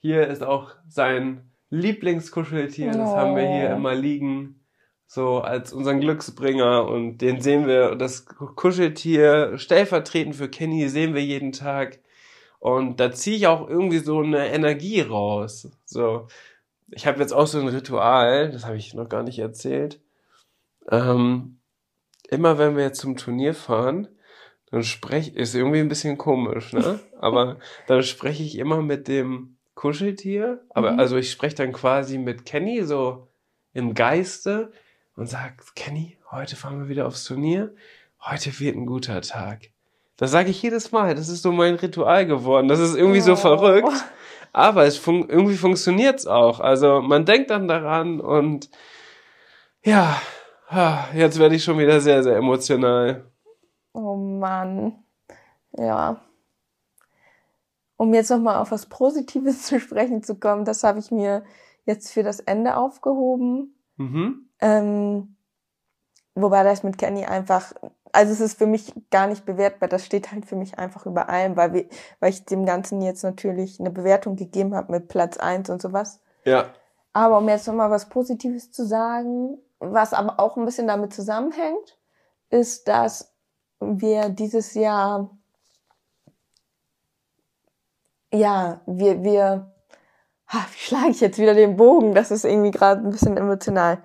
Hier 0.00 0.26
ist 0.26 0.42
auch 0.42 0.74
sein 0.88 1.52
Lieblingskuscheltier, 1.70 2.88
das 2.88 3.12
oh. 3.12 3.16
haben 3.16 3.36
wir 3.36 3.48
hier 3.48 3.70
oh. 3.70 3.76
immer 3.76 3.94
liegen, 3.94 4.66
so 5.06 5.38
als 5.38 5.72
unseren 5.72 6.00
Glücksbringer. 6.00 6.86
Und 6.86 7.18
den 7.18 7.40
sehen 7.40 7.66
wir, 7.66 7.94
das 7.94 8.26
Kuscheltier 8.26 9.56
stellvertretend 9.56 10.34
für 10.34 10.50
Kenny 10.50 10.88
sehen 10.88 11.14
wir 11.14 11.24
jeden 11.24 11.52
Tag. 11.52 12.00
Und 12.58 12.98
da 12.98 13.12
ziehe 13.12 13.36
ich 13.36 13.46
auch 13.46 13.68
irgendwie 13.68 14.00
so 14.00 14.20
eine 14.20 14.48
Energie 14.48 15.02
raus. 15.02 15.70
So, 15.84 16.26
ich 16.90 17.06
habe 17.06 17.20
jetzt 17.20 17.32
auch 17.32 17.46
so 17.46 17.60
ein 17.60 17.68
Ritual, 17.68 18.50
das 18.50 18.66
habe 18.66 18.76
ich 18.76 18.92
noch 18.92 19.08
gar 19.08 19.22
nicht 19.22 19.38
erzählt. 19.38 20.00
Ähm, 20.90 21.56
immer 22.30 22.58
wenn 22.58 22.76
wir 22.76 22.84
jetzt 22.84 23.00
zum 23.00 23.16
Turnier 23.16 23.54
fahren, 23.54 24.08
dann 24.70 24.82
spreche 24.82 25.30
ist 25.30 25.54
irgendwie 25.54 25.80
ein 25.80 25.88
bisschen 25.88 26.18
komisch, 26.18 26.72
ne? 26.72 27.00
Aber 27.20 27.58
dann 27.86 28.02
spreche 28.02 28.42
ich 28.42 28.58
immer 28.58 28.82
mit 28.82 29.08
dem 29.08 29.56
Kuscheltier, 29.74 30.62
aber 30.70 30.92
mhm. 30.92 31.00
also 31.00 31.18
ich 31.18 31.30
spreche 31.30 31.56
dann 31.56 31.72
quasi 31.72 32.16
mit 32.16 32.46
Kenny 32.46 32.82
so 32.82 33.28
im 33.74 33.92
Geiste 33.92 34.72
und 35.16 35.28
sag 35.28 35.62
Kenny, 35.74 36.16
heute 36.30 36.56
fahren 36.56 36.80
wir 36.80 36.88
wieder 36.88 37.06
aufs 37.06 37.24
Turnier. 37.24 37.74
Heute 38.20 38.58
wird 38.58 38.74
ein 38.74 38.86
guter 38.86 39.20
Tag. 39.20 39.68
Das 40.16 40.30
sage 40.30 40.48
ich 40.48 40.62
jedes 40.62 40.92
Mal. 40.92 41.14
Das 41.14 41.28
ist 41.28 41.42
so 41.42 41.52
mein 41.52 41.74
Ritual 41.74 42.26
geworden. 42.26 42.68
Das 42.68 42.80
ist 42.80 42.96
irgendwie 42.96 43.20
oh. 43.20 43.24
so 43.24 43.36
verrückt. 43.36 43.92
Aber 44.52 44.84
es 44.86 44.96
fun 44.96 45.28
irgendwie 45.28 45.56
funktioniert's 45.56 46.26
auch. 46.26 46.60
Also 46.60 47.02
man 47.02 47.26
denkt 47.26 47.50
dann 47.50 47.68
daran 47.68 48.20
und 48.20 48.70
ja, 49.84 50.20
jetzt 51.14 51.38
werde 51.38 51.54
ich 51.54 51.64
schon 51.64 51.78
wieder 51.78 52.00
sehr, 52.00 52.22
sehr 52.22 52.36
emotional. 52.36 53.30
Oh 53.92 54.16
Mann. 54.16 55.04
Ja. 55.78 56.20
Um 57.96 58.12
jetzt 58.12 58.30
nochmal 58.30 58.56
auf 58.56 58.70
was 58.70 58.86
Positives 58.86 59.62
zu 59.66 59.80
sprechen 59.80 60.22
zu 60.22 60.36
kommen, 60.36 60.64
das 60.64 60.84
habe 60.84 60.98
ich 60.98 61.10
mir 61.10 61.44
jetzt 61.84 62.12
für 62.12 62.22
das 62.22 62.40
Ende 62.40 62.76
aufgehoben. 62.76 63.74
Mhm. 63.96 64.48
Ähm, 64.60 65.36
wobei 66.34 66.62
das 66.62 66.82
mit 66.82 66.98
Kenny 66.98 67.24
einfach, 67.24 67.72
also 68.12 68.32
es 68.32 68.40
ist 68.40 68.58
für 68.58 68.66
mich 68.66 68.92
gar 69.10 69.26
nicht 69.28 69.46
bewertbar, 69.46 69.88
das 69.88 70.04
steht 70.04 70.32
halt 70.32 70.46
für 70.46 70.56
mich 70.56 70.78
einfach 70.78 71.06
über 71.06 71.28
allem, 71.28 71.56
weil, 71.56 71.72
wir, 71.72 71.86
weil 72.20 72.30
ich 72.30 72.44
dem 72.44 72.66
Ganzen 72.66 73.00
jetzt 73.00 73.22
natürlich 73.22 73.80
eine 73.80 73.90
Bewertung 73.90 74.36
gegeben 74.36 74.74
habe 74.74 74.92
mit 74.92 75.08
Platz 75.08 75.36
eins 75.36 75.70
und 75.70 75.80
sowas. 75.80 76.20
Ja. 76.44 76.70
Aber 77.12 77.38
um 77.38 77.48
jetzt 77.48 77.66
nochmal 77.66 77.90
was 77.90 78.08
Positives 78.08 78.72
zu 78.72 78.84
sagen, 78.84 79.58
was 79.78 80.12
aber 80.12 80.40
auch 80.40 80.56
ein 80.56 80.64
bisschen 80.64 80.86
damit 80.86 81.12
zusammenhängt, 81.12 81.98
ist, 82.50 82.88
dass 82.88 83.34
wir 83.80 84.28
dieses 84.30 84.74
Jahr, 84.74 85.30
ja, 88.32 88.80
wir, 88.86 89.22
wir, 89.22 89.74
ha, 90.48 90.58
wie 90.72 90.78
schlage 90.78 91.10
ich 91.10 91.20
jetzt 91.20 91.38
wieder 91.38 91.54
den 91.54 91.76
Bogen? 91.76 92.14
Das 92.14 92.30
ist 92.30 92.44
irgendwie 92.44 92.70
gerade 92.70 93.02
ein 93.02 93.10
bisschen 93.10 93.36
emotional. 93.36 94.02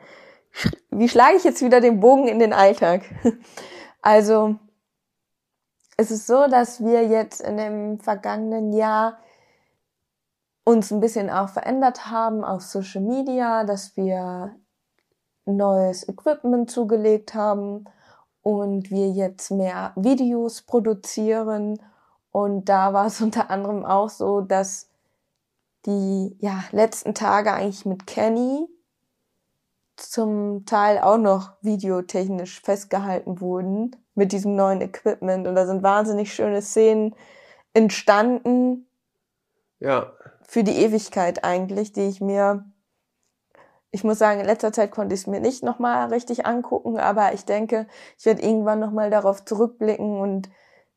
Wie 0.90 1.08
schlage 1.08 1.38
ich 1.38 1.44
jetzt 1.44 1.62
wieder 1.62 1.80
den 1.80 2.00
Bogen 2.00 2.28
in 2.28 2.40
den 2.40 2.54
Alltag? 2.54 3.04
Also, 4.04 4.56
es 5.96 6.10
ist 6.10 6.26
so, 6.26 6.48
dass 6.48 6.84
wir 6.84 7.06
jetzt 7.06 7.40
in 7.40 7.58
dem 7.58 8.00
vergangenen 8.00 8.74
Jahr 8.74 9.20
uns 10.64 10.92
ein 10.92 11.00
bisschen 11.00 11.30
auch 11.30 11.50
verändert 11.50 12.08
haben 12.08 12.44
auf 12.44 12.64
Social 12.64 13.02
Media, 13.02 13.64
dass 13.64 13.96
wir 13.98 14.56
neues 15.46 16.08
Equipment 16.08 16.70
zugelegt 16.70 17.34
haben 17.34 17.86
und 18.42 18.92
wir 18.92 19.10
jetzt 19.10 19.52
mehr 19.52 19.94
Videos 19.96 20.62
produzieren. 20.62 21.82
Und 22.32 22.66
da 22.66 22.94
war 22.94 23.08
es 23.08 23.22
unter 23.22 23.50
anderem 23.50 23.86
auch 23.86 24.10
so, 24.10 24.42
dass 24.42 24.90
die 25.86 26.36
ja, 26.40 26.64
letzten 26.72 27.14
Tage 27.14 27.54
eigentlich 27.54 27.86
mit 27.86 28.06
Kenny 28.06 28.68
zum 29.96 30.66
Teil 30.66 31.00
auch 31.00 31.18
noch 31.18 31.54
videotechnisch 31.62 32.62
festgehalten 32.62 33.40
wurden 33.42 33.96
mit 34.16 34.32
diesem 34.32 34.56
neuen 34.56 34.82
Equipment. 34.82 35.48
Und 35.48 35.56
da 35.56 35.66
sind 35.66 35.84
wahnsinnig 35.84 36.34
schöne 36.34 36.62
Szenen 36.62 37.16
entstanden. 37.74 38.88
Ja. 39.80 40.12
Für 40.44 40.64
die 40.64 40.76
Ewigkeit 40.78 41.44
eigentlich, 41.44 41.94
die 41.94 42.08
ich 42.08 42.22
mir 42.22 42.66
ich 43.92 44.04
muss 44.04 44.20
sagen, 44.20 44.40
in 44.40 44.46
letzter 44.46 44.72
Zeit 44.72 44.92
konnte 44.92 45.14
ich 45.14 45.22
es 45.22 45.28
mir 45.28 45.42
nicht 45.42 45.64
nochmal 45.64 46.08
richtig 46.08 46.46
angucken, 46.46 46.98
aber 46.98 47.34
ich 47.34 47.46
denke, 47.46 47.88
ich 48.18 48.26
werde 48.26 48.42
irgendwann 48.42 48.80
nochmal 48.80 49.10
darauf 49.10 49.44
zurückblicken 49.44 50.20
und 50.20 50.50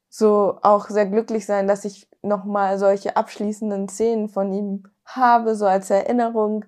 so 0.08 0.58
auch 0.62 0.88
sehr 0.88 1.06
glücklich 1.06 1.44
sein, 1.44 1.66
dass 1.66 1.84
ich 1.84 2.08
nochmal 2.22 2.78
solche 2.78 3.16
abschließenden 3.16 3.88
Szenen 3.88 4.28
von 4.28 4.52
ihm 4.52 4.84
habe, 5.04 5.56
so 5.56 5.66
als 5.66 5.90
Erinnerung. 5.90 6.64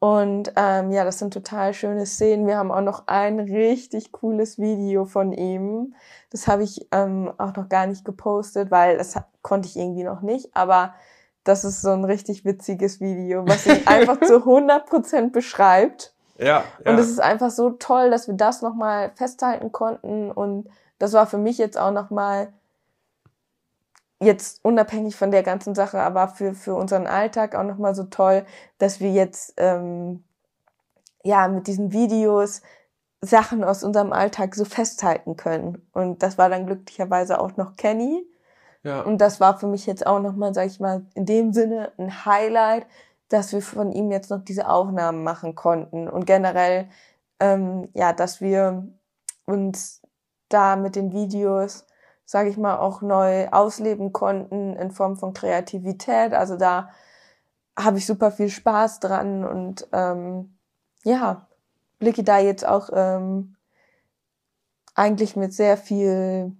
Und 0.00 0.52
ähm, 0.56 0.90
ja, 0.92 1.04
das 1.04 1.18
sind 1.18 1.34
total 1.34 1.74
schöne 1.74 2.06
Szenen. 2.06 2.46
Wir 2.46 2.56
haben 2.56 2.70
auch 2.70 2.80
noch 2.80 3.06
ein 3.06 3.40
richtig 3.40 4.12
cooles 4.12 4.58
Video 4.58 5.04
von 5.04 5.32
ihm. 5.32 5.94
Das 6.30 6.46
habe 6.48 6.62
ich 6.62 6.86
ähm, 6.92 7.32
auch 7.36 7.54
noch 7.56 7.68
gar 7.68 7.86
nicht 7.86 8.04
gepostet, 8.04 8.70
weil 8.70 8.96
das 8.96 9.16
konnte 9.42 9.68
ich 9.68 9.76
irgendwie 9.76 10.04
noch 10.04 10.22
nicht. 10.22 10.54
Aber 10.56 10.94
das 11.48 11.64
ist 11.64 11.80
so 11.80 11.90
ein 11.90 12.04
richtig 12.04 12.44
witziges 12.44 13.00
Video, 13.00 13.46
was 13.46 13.66
ihn 13.66 13.80
einfach 13.86 14.20
zu 14.20 14.36
100% 14.36 15.30
beschreibt. 15.30 16.12
Ja, 16.36 16.62
ja. 16.84 16.90
Und 16.90 16.98
es 16.98 17.08
ist 17.08 17.20
einfach 17.20 17.50
so 17.50 17.70
toll, 17.70 18.10
dass 18.10 18.28
wir 18.28 18.34
das 18.34 18.60
nochmal 18.60 19.12
festhalten 19.14 19.72
konnten. 19.72 20.30
Und 20.30 20.68
das 20.98 21.14
war 21.14 21.26
für 21.26 21.38
mich 21.38 21.56
jetzt 21.58 21.78
auch 21.78 21.90
nochmal, 21.90 22.52
jetzt 24.20 24.64
unabhängig 24.64 25.16
von 25.16 25.30
der 25.30 25.42
ganzen 25.42 25.74
Sache, 25.74 26.00
aber 26.00 26.28
für, 26.28 26.54
für 26.54 26.74
unseren 26.74 27.06
Alltag 27.06 27.54
auch 27.54 27.64
nochmal 27.64 27.94
so 27.94 28.04
toll, 28.04 28.44
dass 28.78 29.00
wir 29.00 29.10
jetzt 29.10 29.54
ähm, 29.56 30.22
ja 31.24 31.48
mit 31.48 31.66
diesen 31.66 31.92
Videos 31.92 32.62
Sachen 33.20 33.64
aus 33.64 33.82
unserem 33.82 34.12
Alltag 34.12 34.54
so 34.54 34.64
festhalten 34.64 35.36
können. 35.36 35.88
Und 35.92 36.22
das 36.22 36.38
war 36.38 36.48
dann 36.50 36.66
glücklicherweise 36.66 37.40
auch 37.40 37.56
noch 37.56 37.74
Kenny, 37.76 38.24
ja. 38.82 39.00
Und 39.02 39.18
das 39.18 39.40
war 39.40 39.58
für 39.58 39.66
mich 39.66 39.86
jetzt 39.86 40.06
auch 40.06 40.20
nochmal, 40.20 40.54
sag 40.54 40.66
ich 40.66 40.80
mal, 40.80 41.04
in 41.14 41.26
dem 41.26 41.52
Sinne 41.52 41.92
ein 41.98 42.24
Highlight, 42.24 42.86
dass 43.28 43.52
wir 43.52 43.62
von 43.62 43.92
ihm 43.92 44.10
jetzt 44.10 44.30
noch 44.30 44.42
diese 44.42 44.68
Aufnahmen 44.68 45.22
machen 45.22 45.54
konnten 45.54 46.08
und 46.08 46.26
generell, 46.26 46.88
ähm, 47.40 47.88
ja, 47.94 48.12
dass 48.12 48.40
wir 48.40 48.88
uns 49.44 50.02
da 50.48 50.76
mit 50.76 50.96
den 50.96 51.12
Videos, 51.12 51.86
sage 52.24 52.48
ich 52.48 52.56
mal, 52.56 52.78
auch 52.78 53.02
neu 53.02 53.48
ausleben 53.48 54.12
konnten 54.12 54.76
in 54.76 54.90
Form 54.90 55.16
von 55.16 55.34
Kreativität. 55.34 56.32
Also 56.32 56.56
da 56.56 56.90
habe 57.78 57.98
ich 57.98 58.06
super 58.06 58.30
viel 58.30 58.48
Spaß 58.48 59.00
dran 59.00 59.44
und 59.44 59.88
ähm, 59.92 60.58
ja, 61.04 61.48
blicke 61.98 62.24
da 62.24 62.38
jetzt 62.38 62.66
auch 62.66 62.90
ähm, 62.92 63.56
eigentlich 64.94 65.36
mit 65.36 65.52
sehr 65.52 65.76
viel 65.76 66.56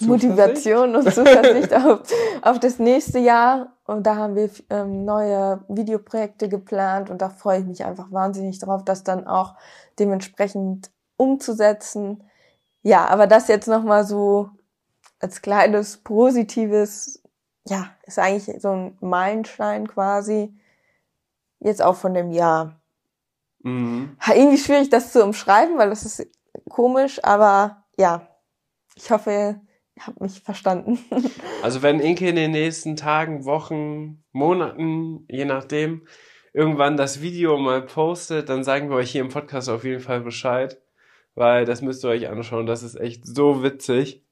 Motivation 0.00 0.94
und 0.94 1.12
Zuversicht 1.12 1.72
auf, 1.74 2.00
auf 2.42 2.60
das 2.60 2.78
nächste 2.78 3.18
Jahr. 3.18 3.72
Und 3.84 4.06
da 4.06 4.16
haben 4.16 4.34
wir 4.34 4.50
ähm, 4.70 5.04
neue 5.04 5.64
Videoprojekte 5.68 6.48
geplant 6.48 7.08
und 7.08 7.22
da 7.22 7.28
freue 7.28 7.60
ich 7.60 7.66
mich 7.66 7.84
einfach 7.84 8.10
wahnsinnig 8.10 8.58
drauf, 8.58 8.84
das 8.84 9.04
dann 9.04 9.26
auch 9.26 9.54
dementsprechend 9.98 10.90
umzusetzen. 11.16 12.24
Ja, 12.82 13.06
aber 13.06 13.26
das 13.26 13.48
jetzt 13.48 13.68
nochmal 13.68 14.04
so 14.04 14.50
als 15.20 15.40
kleines 15.40 15.98
positives, 15.98 17.22
ja, 17.66 17.90
ist 18.04 18.18
eigentlich 18.18 18.60
so 18.60 18.70
ein 18.70 18.98
Meilenstein 19.00 19.88
quasi. 19.88 20.54
Jetzt 21.60 21.82
auch 21.82 21.96
von 21.96 22.12
dem 22.12 22.30
Jahr. 22.30 22.78
Mhm. 23.60 24.16
Irgendwie 24.28 24.58
schwierig, 24.58 24.90
das 24.90 25.12
zu 25.12 25.24
umschreiben, 25.24 25.78
weil 25.78 25.90
das 25.90 26.04
ist 26.04 26.26
komisch, 26.68 27.22
aber 27.24 27.84
ja, 27.96 28.28
ich 28.94 29.10
hoffe, 29.10 29.60
habe 30.00 30.24
mich 30.24 30.40
verstanden. 30.40 30.98
also 31.62 31.82
wenn 31.82 32.00
Inke 32.00 32.28
in 32.28 32.36
den 32.36 32.50
nächsten 32.50 32.96
Tagen, 32.96 33.44
Wochen, 33.44 34.24
Monaten, 34.32 35.26
je 35.28 35.44
nachdem, 35.44 36.06
irgendwann 36.52 36.96
das 36.96 37.20
Video 37.20 37.58
mal 37.58 37.82
postet, 37.82 38.48
dann 38.48 38.64
sagen 38.64 38.88
wir 38.88 38.96
euch 38.96 39.10
hier 39.10 39.20
im 39.20 39.28
Podcast 39.28 39.68
auf 39.68 39.84
jeden 39.84 40.00
Fall 40.00 40.20
Bescheid, 40.20 40.80
weil 41.34 41.64
das 41.64 41.82
müsst 41.82 42.04
ihr 42.04 42.10
euch 42.10 42.28
anschauen. 42.28 42.66
Das 42.66 42.82
ist 42.82 42.96
echt 42.96 43.26
so 43.26 43.62
witzig. 43.62 44.24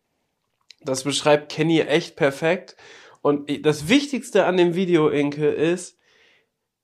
Das 0.83 1.05
beschreibt 1.05 1.51
Kenny 1.51 1.81
echt 1.81 2.17
perfekt. 2.17 2.77
Und 3.23 3.51
das 3.65 3.89
Wichtigste 3.89 4.45
an 4.45 4.57
dem 4.57 4.75
Video, 4.75 5.09
Inke, 5.09 5.49
ist, 5.49 5.99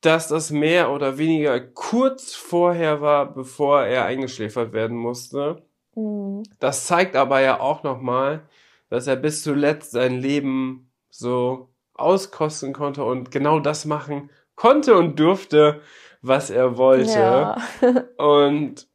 dass 0.00 0.28
das 0.28 0.50
mehr 0.50 0.90
oder 0.90 1.18
weniger 1.18 1.60
kurz 1.60 2.34
vorher 2.34 3.00
war, 3.00 3.34
bevor 3.34 3.82
er 3.82 4.06
eingeschläfert 4.06 4.72
werden 4.72 4.96
musste. 4.96 5.62
Mhm. 5.94 6.42
Das 6.58 6.86
zeigt 6.86 7.16
aber 7.16 7.40
ja 7.40 7.60
auch 7.60 7.82
nochmal, 7.82 8.48
dass 8.90 9.06
er 9.06 9.16
bis 9.16 9.42
zuletzt 9.42 9.92
sein 9.92 10.18
Leben 10.18 10.92
so 11.08 11.70
auskosten 11.94 12.72
konnte 12.72 13.04
und 13.04 13.30
genau 13.30 13.60
das 13.60 13.84
machen 13.86 14.30
konnte 14.54 14.94
und 14.94 15.18
durfte, 15.18 15.80
was 16.22 16.50
er 16.50 16.76
wollte. 16.76 17.12
Ja. 17.12 17.56
und 18.18 18.88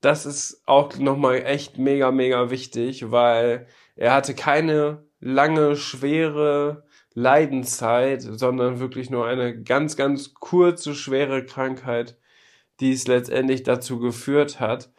das 0.00 0.26
ist 0.26 0.62
auch 0.66 0.96
nochmal 0.96 1.42
echt 1.44 1.78
mega, 1.78 2.10
mega 2.10 2.50
wichtig, 2.50 3.10
weil 3.10 3.66
er 3.94 4.14
hatte 4.14 4.34
keine 4.34 5.04
lange, 5.20 5.76
schwere 5.76 6.84
Leidenszeit, 7.14 8.22
sondern 8.22 8.80
wirklich 8.80 9.10
nur 9.10 9.26
eine 9.26 9.62
ganz, 9.62 9.96
ganz 9.96 10.34
kurze, 10.34 10.94
schwere 10.94 11.44
Krankheit, 11.44 12.18
die 12.80 12.92
es 12.92 13.06
letztendlich 13.06 13.62
dazu 13.62 14.00
geführt 14.00 14.58
hat, 14.58 14.90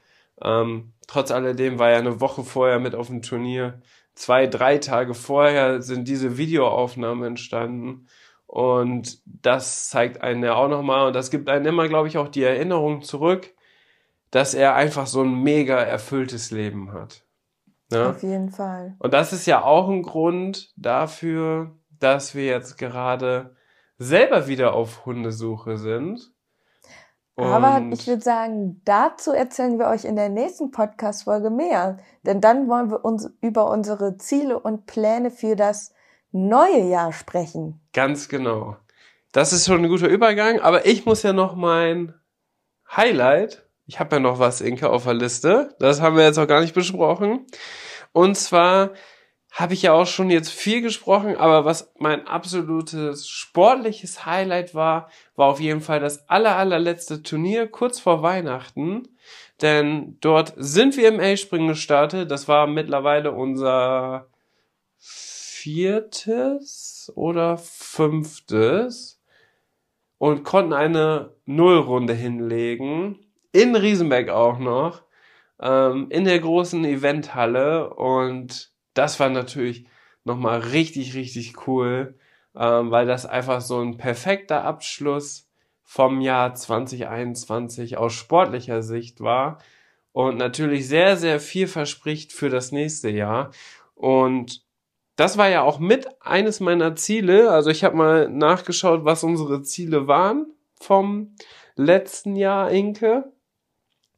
ähm, 0.41 0.92
trotz 1.07 1.31
alledem 1.31 1.79
war 1.79 1.91
er 1.91 1.99
eine 1.99 2.21
Woche 2.21 2.43
vorher 2.43 2.79
mit 2.79 2.95
auf 2.95 3.07
dem 3.07 3.21
Turnier. 3.21 3.81
Zwei, 4.15 4.47
drei 4.47 4.77
Tage 4.77 5.13
vorher 5.13 5.81
sind 5.81 6.07
diese 6.07 6.37
Videoaufnahmen 6.37 7.23
entstanden. 7.23 8.07
Und 8.45 9.19
das 9.25 9.89
zeigt 9.89 10.21
einen 10.21 10.43
ja 10.43 10.53
auch 10.53 10.67
nochmal, 10.67 11.07
und 11.07 11.13
das 11.13 11.31
gibt 11.31 11.49
einen 11.49 11.65
immer, 11.65 11.87
glaube 11.87 12.07
ich, 12.07 12.17
auch 12.17 12.27
die 12.27 12.43
Erinnerung 12.43 13.01
zurück, 13.01 13.53
dass 14.29 14.53
er 14.53 14.75
einfach 14.75 15.07
so 15.07 15.21
ein 15.21 15.41
mega 15.41 15.77
erfülltes 15.77 16.51
Leben 16.51 16.91
hat. 16.93 17.23
Ja? 17.91 18.09
Auf 18.11 18.23
jeden 18.23 18.49
Fall. 18.49 18.95
Und 18.99 19.13
das 19.13 19.33
ist 19.33 19.45
ja 19.45 19.63
auch 19.63 19.89
ein 19.89 20.03
Grund 20.03 20.71
dafür, 20.75 21.71
dass 21.99 22.35
wir 22.35 22.45
jetzt 22.45 22.77
gerade 22.77 23.55
selber 23.97 24.47
wieder 24.47 24.73
auf 24.73 25.05
Hundesuche 25.05 25.77
sind. 25.77 26.32
Und 27.35 27.45
Aber 27.45 27.81
ich 27.91 28.07
würde 28.07 28.21
sagen, 28.21 28.81
dazu 28.85 29.31
erzählen 29.31 29.79
wir 29.79 29.87
euch 29.87 30.05
in 30.05 30.15
der 30.15 30.29
nächsten 30.29 30.69
Podcast-Folge 30.69 31.49
mehr. 31.49 31.97
Denn 32.25 32.41
dann 32.41 32.67
wollen 32.67 32.91
wir 32.91 33.03
uns 33.03 33.29
über 33.41 33.69
unsere 33.71 34.17
Ziele 34.17 34.59
und 34.59 34.85
Pläne 34.85 35.31
für 35.31 35.55
das 35.55 35.93
neue 36.31 36.81
Jahr 36.81 37.11
sprechen. 37.11 37.81
Ganz 37.93 38.29
genau. 38.29 38.77
Das 39.31 39.51
ist 39.51 39.65
schon 39.65 39.83
ein 39.83 39.89
guter 39.89 40.07
Übergang, 40.07 40.59
aber 40.59 40.85
ich 40.85 41.05
muss 41.07 41.23
ja 41.23 41.33
noch 41.33 41.55
mein 41.55 42.13
Highlight, 42.95 43.67
ich 43.87 43.99
habe 43.99 44.17
ja 44.17 44.19
noch 44.19 44.37
was, 44.37 44.61
Inke, 44.61 44.89
auf 44.89 45.05
der 45.05 45.15
Liste, 45.15 45.75
das 45.79 46.01
haben 46.01 46.15
wir 46.15 46.23
jetzt 46.23 46.37
auch 46.37 46.47
gar 46.47 46.61
nicht 46.61 46.75
besprochen. 46.75 47.47
Und 48.11 48.37
zwar 48.37 48.91
habe 49.53 49.75
ich 49.75 49.83
ja 49.83 49.93
auch 49.93 50.07
schon 50.07 50.31
jetzt 50.31 50.49
viel 50.49 50.81
gesprochen, 50.81 51.37
aber 51.37 51.63
was 51.63 51.93
mein 51.99 52.27
absolutes 52.27 53.27
sportliches 53.27 54.25
Highlight 54.25 54.73
war, 54.73 55.11
war 55.35 55.47
auf 55.47 55.59
jeden 55.59 55.81
Fall 55.81 55.99
das 55.99 56.27
aller, 56.27 56.57
allerletzte 56.57 57.21
Turnier 57.21 57.67
kurz 57.67 57.99
vor 57.99 58.23
Weihnachten. 58.23 59.07
Denn 59.61 60.17
dort 60.21 60.53
sind 60.57 60.97
wir 60.97 61.07
im 61.07 61.19
A-Springen 61.19 61.67
gestartet. 61.67 62.31
Das 62.31 62.47
war 62.47 62.65
mittlerweile 62.65 63.31
unser 63.31 64.27
viertes 64.97 67.13
oder 67.15 67.59
fünftes 67.59 69.21
und 70.17 70.43
konnten 70.43 70.73
eine 70.73 71.35
Nullrunde 71.45 72.15
hinlegen. 72.15 73.19
In 73.51 73.75
Riesenberg 73.75 74.29
auch 74.29 74.57
noch. 74.57 75.03
Ähm, 75.61 76.07
in 76.09 76.25
der 76.25 76.39
großen 76.39 76.83
Eventhalle. 76.85 77.93
Und 77.93 78.72
das 78.93 79.19
war 79.19 79.29
natürlich 79.29 79.85
nochmal 80.23 80.59
richtig, 80.59 81.15
richtig 81.15 81.67
cool, 81.67 82.17
ähm, 82.55 82.91
weil 82.91 83.05
das 83.05 83.25
einfach 83.25 83.61
so 83.61 83.79
ein 83.81 83.97
perfekter 83.97 84.63
Abschluss 84.63 85.49
vom 85.83 86.21
Jahr 86.21 86.55
2021 86.55 87.97
aus 87.97 88.13
sportlicher 88.13 88.81
Sicht 88.81 89.21
war 89.21 89.59
und 90.11 90.37
natürlich 90.37 90.87
sehr, 90.87 91.17
sehr 91.17 91.39
viel 91.39 91.67
verspricht 91.67 92.31
für 92.31 92.49
das 92.49 92.71
nächste 92.71 93.09
Jahr. 93.09 93.51
Und 93.95 94.63
das 95.15 95.37
war 95.37 95.49
ja 95.49 95.61
auch 95.61 95.79
mit 95.79 96.07
eines 96.21 96.59
meiner 96.59 96.95
Ziele. 96.95 97.51
Also 97.51 97.69
ich 97.69 97.83
habe 97.83 97.95
mal 97.95 98.29
nachgeschaut, 98.29 99.05
was 99.05 99.23
unsere 99.23 99.61
Ziele 99.61 100.07
waren 100.07 100.47
vom 100.79 101.35
letzten 101.75 102.35
Jahr, 102.35 102.71
Inke. 102.71 103.31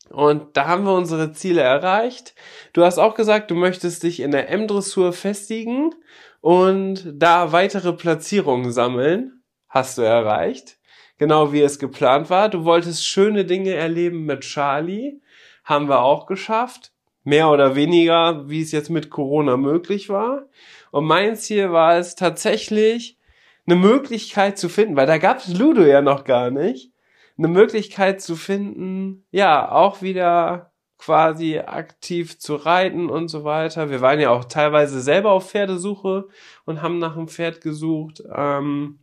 Und 0.10 0.56
da 0.56 0.68
haben 0.68 0.84
wir 0.84 0.94
unsere 0.94 1.34
Ziele 1.34 1.62
erreicht. 1.62 2.36
Du 2.74 2.84
hast 2.84 3.00
auch 3.00 3.16
gesagt, 3.16 3.52
du 3.52 3.56
möchtest 3.56 4.04
dich 4.04 4.20
in 4.20 4.32
der 4.32 4.50
M-Dressur 4.50 5.14
festigen 5.14 5.94
und 6.42 7.14
da 7.16 7.52
weitere 7.52 7.94
Platzierungen 7.94 8.72
sammeln. 8.72 9.44
Hast 9.68 9.98
du 9.98 10.04
erreicht. 10.04 10.78
Genau 11.18 11.52
wie 11.52 11.62
es 11.62 11.80
geplant 11.80 12.30
war. 12.30 12.50
Du 12.50 12.66
wolltest 12.66 13.06
schöne 13.06 13.46
Dinge 13.46 13.74
erleben 13.74 14.26
mit 14.26 14.42
Charlie. 14.42 15.22
Haben 15.64 15.90
wir 15.90 16.02
auch 16.02 16.28
geschafft. 16.28 16.92
Mehr 17.24 17.50
oder 17.50 17.76
weniger, 17.76 18.48
wie 18.48 18.62
es 18.62 18.72
jetzt 18.72 18.90
mit 18.90 19.10
Corona 19.10 19.58
möglich 19.58 20.10
war. 20.10 20.44
Und 20.92 21.06
mein 21.06 21.36
Ziel 21.36 21.72
war 21.72 21.98
es 21.98 22.16
tatsächlich, 22.16 23.18
eine 23.66 23.76
Möglichkeit 23.76 24.58
zu 24.58 24.70
finden, 24.70 24.96
weil 24.96 25.08
da 25.08 25.18
gab 25.18 25.40
es 25.40 25.48
Ludo 25.48 25.82
ja 25.82 26.02
noch 26.02 26.24
gar 26.24 26.52
nicht, 26.52 26.92
eine 27.38 27.48
Möglichkeit 27.48 28.22
zu 28.22 28.36
finden, 28.36 29.26
ja, 29.32 29.72
auch 29.72 30.02
wieder 30.02 30.72
quasi 30.98 31.60
aktiv 31.60 32.40
zu 32.40 32.56
reiten 32.56 33.10
und 33.10 33.28
so 33.28 33.44
weiter. 33.44 33.90
Wir 33.90 34.02
waren 34.02 34.20
ja 34.20 34.30
auch 34.30 34.46
teilweise 34.46 35.02
selber 35.02 35.32
auf 35.32 35.50
Pferdesuche 35.50 36.28
und 36.66 36.82
haben 36.82 37.00
nach 37.00 37.16
einem 37.16 37.28
Pferd 37.28 37.62
gesucht. 37.62 38.24
Ähm, 38.34 39.00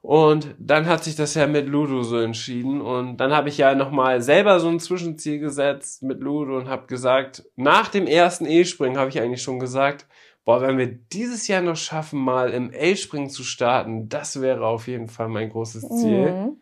und 0.00 0.54
dann 0.58 0.86
hat 0.86 1.04
sich 1.04 1.16
das 1.16 1.34
ja 1.34 1.46
mit 1.46 1.66
Ludo 1.66 2.02
so 2.02 2.18
entschieden. 2.18 2.80
Und 2.80 3.16
dann 3.16 3.32
habe 3.32 3.48
ich 3.48 3.58
ja 3.58 3.74
nochmal 3.74 4.22
selber 4.22 4.60
so 4.60 4.68
ein 4.68 4.78
Zwischenziel 4.78 5.38
gesetzt 5.38 6.02
mit 6.02 6.20
Ludo 6.20 6.56
und 6.56 6.68
habe 6.68 6.86
gesagt, 6.86 7.44
nach 7.56 7.88
dem 7.88 8.06
ersten 8.06 8.46
E-Springen 8.46 8.98
habe 8.98 9.10
ich 9.10 9.20
eigentlich 9.20 9.42
schon 9.42 9.58
gesagt, 9.58 10.06
boah, 10.44 10.60
wenn 10.60 10.78
wir 10.78 10.86
dieses 10.86 11.48
Jahr 11.48 11.62
noch 11.62 11.76
schaffen, 11.76 12.20
mal 12.20 12.50
im 12.50 12.72
A-Springen 12.72 13.28
zu 13.28 13.42
starten, 13.42 14.08
das 14.08 14.40
wäre 14.40 14.66
auf 14.66 14.86
jeden 14.86 15.08
Fall 15.08 15.28
mein 15.28 15.50
großes 15.50 15.88
Ziel. 15.88 16.32
Mhm. 16.32 16.56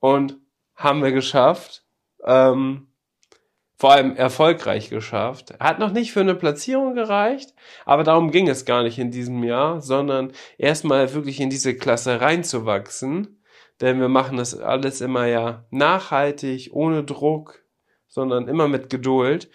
Und 0.00 0.36
haben 0.74 1.02
wir 1.02 1.12
geschafft. 1.12 1.84
Ähm, 2.24 2.88
vor 3.78 3.92
allem 3.92 4.16
erfolgreich 4.16 4.90
geschafft. 4.90 5.54
Hat 5.60 5.78
noch 5.78 5.92
nicht 5.92 6.12
für 6.12 6.20
eine 6.20 6.34
Platzierung 6.34 6.94
gereicht, 6.94 7.54
aber 7.84 8.02
darum 8.02 8.32
ging 8.32 8.48
es 8.48 8.64
gar 8.64 8.82
nicht 8.82 8.98
in 8.98 9.12
diesem 9.12 9.44
Jahr, 9.44 9.80
sondern 9.80 10.32
erstmal 10.58 11.14
wirklich 11.14 11.38
in 11.38 11.48
diese 11.48 11.76
Klasse 11.76 12.20
reinzuwachsen. 12.20 13.40
Denn 13.80 14.00
wir 14.00 14.08
machen 14.08 14.36
das 14.36 14.58
alles 14.58 15.00
immer 15.00 15.26
ja 15.26 15.64
nachhaltig, 15.70 16.70
ohne 16.72 17.04
Druck, 17.04 17.62
sondern 18.08 18.48
immer 18.48 18.66
mit 18.66 18.90
Geduld. 18.90 19.48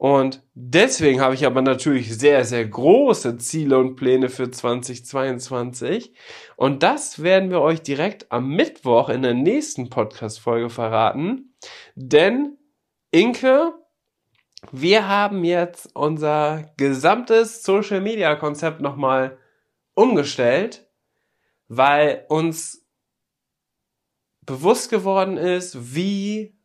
Und 0.00 0.42
deswegen 0.54 1.20
habe 1.20 1.34
ich 1.34 1.44
aber 1.44 1.60
natürlich 1.60 2.16
sehr, 2.16 2.46
sehr 2.46 2.66
große 2.66 3.36
Ziele 3.36 3.76
und 3.76 3.96
Pläne 3.96 4.30
für 4.30 4.50
2022. 4.50 6.14
Und 6.56 6.82
das 6.82 7.22
werden 7.22 7.50
wir 7.50 7.60
euch 7.60 7.82
direkt 7.82 8.32
am 8.32 8.48
Mittwoch 8.48 9.10
in 9.10 9.20
der 9.20 9.34
nächsten 9.34 9.90
Podcast-Folge 9.90 10.70
verraten. 10.70 11.54
Denn 11.96 12.56
Inke, 13.10 13.74
wir 14.72 15.06
haben 15.06 15.44
jetzt 15.44 15.94
unser 15.94 16.72
gesamtes 16.78 17.62
Social-Media-Konzept 17.62 18.80
nochmal 18.80 19.36
umgestellt, 19.92 20.88
weil 21.68 22.24
uns 22.30 22.86
bewusst 24.46 24.88
geworden 24.88 25.36
ist, 25.36 25.94
wie 25.94 26.58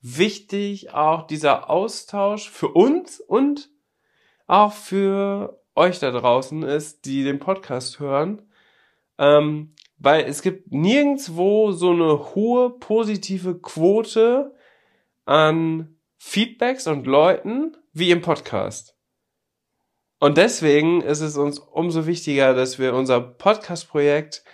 wichtig 0.00 0.92
auch 0.92 1.26
dieser 1.26 1.70
Austausch 1.70 2.48
für 2.50 2.68
uns 2.68 3.20
und 3.20 3.70
auch 4.46 4.72
für 4.72 5.60
euch 5.74 5.98
da 5.98 6.10
draußen 6.10 6.62
ist, 6.62 7.04
die 7.04 7.24
den 7.24 7.38
Podcast 7.38 8.00
hören. 8.00 8.42
Ähm, 9.18 9.74
weil 9.98 10.24
es 10.24 10.42
gibt 10.42 10.72
nirgendwo 10.72 11.72
so 11.72 11.90
eine 11.90 12.34
hohe 12.34 12.70
positive 12.78 13.58
Quote 13.58 14.54
an 15.24 15.96
Feedbacks 16.18 16.86
und 16.86 17.06
Leuten 17.06 17.76
wie 17.92 18.10
im 18.10 18.22
Podcast. 18.22 18.96
Und 20.20 20.36
deswegen 20.36 21.00
ist 21.00 21.20
es 21.20 21.36
uns 21.36 21.58
umso 21.58 22.06
wichtiger, 22.06 22.54
dass 22.54 22.78
wir 22.78 22.94
unser 22.94 23.20
Podcast-Projekt 23.20 24.44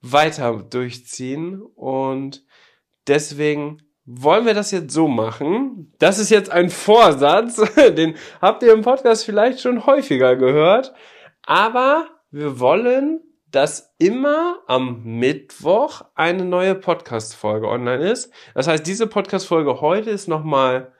weiter 0.00 0.52
durchziehen 0.56 1.62
und 1.62 2.44
deswegen 3.06 3.82
wollen 4.06 4.46
wir 4.46 4.54
das 4.54 4.70
jetzt 4.70 4.92
so 4.92 5.08
machen? 5.08 5.92
Das 5.98 6.18
ist 6.18 6.30
jetzt 6.30 6.50
ein 6.50 6.70
Vorsatz, 6.70 7.56
den 7.76 8.16
habt 8.40 8.62
ihr 8.62 8.72
im 8.72 8.82
Podcast 8.82 9.24
vielleicht 9.24 9.60
schon 9.60 9.86
häufiger 9.86 10.36
gehört, 10.36 10.92
aber 11.42 12.08
wir 12.30 12.60
wollen, 12.60 13.20
dass 13.50 13.94
immer 13.98 14.58
am 14.66 15.04
Mittwoch 15.04 16.02
eine 16.14 16.44
neue 16.44 16.74
Podcast-Folge 16.74 17.68
online 17.68 18.10
ist. 18.10 18.32
Das 18.54 18.66
heißt, 18.66 18.84
diese 18.84 19.06
Podcast-Folge 19.06 19.80
heute 19.80 20.10
ist 20.10 20.26
nochmal 20.26 20.92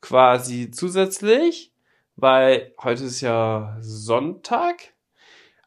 quasi 0.00 0.70
zusätzlich, 0.70 1.74
weil 2.16 2.72
heute 2.82 3.04
ist 3.04 3.20
ja 3.20 3.76
Sonntag. 3.80 4.94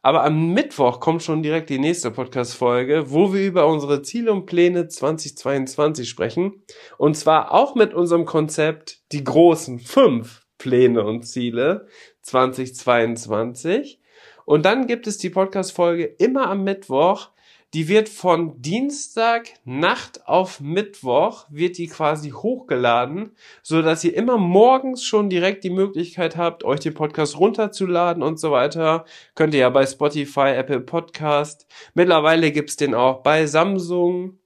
Aber 0.04 0.24
am 0.24 0.52
Mittwoch 0.52 0.98
kommt 0.98 1.22
schon 1.22 1.44
direkt 1.44 1.70
die 1.70 1.78
nächste 1.78 2.10
Podcast-Folge, 2.10 3.12
wo 3.12 3.32
wir 3.32 3.46
über 3.46 3.68
unsere 3.68 4.02
Ziele 4.02 4.32
und 4.32 4.46
Pläne 4.46 4.88
2022 4.88 6.08
sprechen. 6.08 6.64
Und 6.98 7.16
zwar 7.16 7.52
auch 7.52 7.76
mit 7.76 7.94
unserem 7.94 8.24
Konzept 8.24 9.00
die 9.12 9.22
großen 9.22 9.78
fünf 9.78 10.44
Pläne 10.58 11.04
und 11.04 11.22
Ziele 11.22 11.86
2022. 12.22 14.00
Und 14.44 14.64
dann 14.64 14.88
gibt 14.88 15.06
es 15.06 15.18
die 15.18 15.30
Podcast-Folge 15.30 16.04
immer 16.04 16.50
am 16.50 16.64
Mittwoch, 16.64 17.30
die 17.74 17.88
wird 17.88 18.10
von 18.10 18.60
Dienstag 18.60 19.48
Nacht 19.64 20.26
auf 20.26 20.60
Mittwoch 20.60 21.46
wird 21.48 21.78
die 21.78 21.86
quasi 21.86 22.30
hochgeladen, 22.30 23.34
so 23.62 23.80
dass 23.80 24.04
ihr 24.04 24.14
immer 24.14 24.36
morgens 24.36 25.02
schon 25.02 25.30
direkt 25.30 25.64
die 25.64 25.70
Möglichkeit 25.70 26.36
habt, 26.36 26.64
euch 26.64 26.80
den 26.80 26.92
Podcast 26.92 27.38
runterzuladen 27.38 28.22
und 28.22 28.38
so 28.38 28.50
weiter. 28.50 29.06
Könnt 29.34 29.54
ihr 29.54 29.60
ja 29.60 29.70
bei 29.70 29.86
Spotify, 29.86 30.50
Apple 30.50 30.80
Podcast. 30.80 31.66
Mittlerweile 31.94 32.52
gibt's 32.52 32.76
den 32.76 32.94
auch 32.94 33.22
bei 33.22 33.46
Samsung 33.46 34.38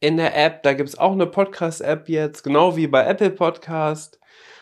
in 0.00 0.16
der 0.16 0.36
App. 0.36 0.64
Da 0.64 0.72
gibt's 0.72 0.98
auch 0.98 1.12
eine 1.12 1.26
Podcast-App 1.26 2.08
jetzt, 2.08 2.42
genau 2.42 2.76
wie 2.76 2.88
bei 2.88 3.04
Apple 3.04 3.30
Podcast. 3.30 4.18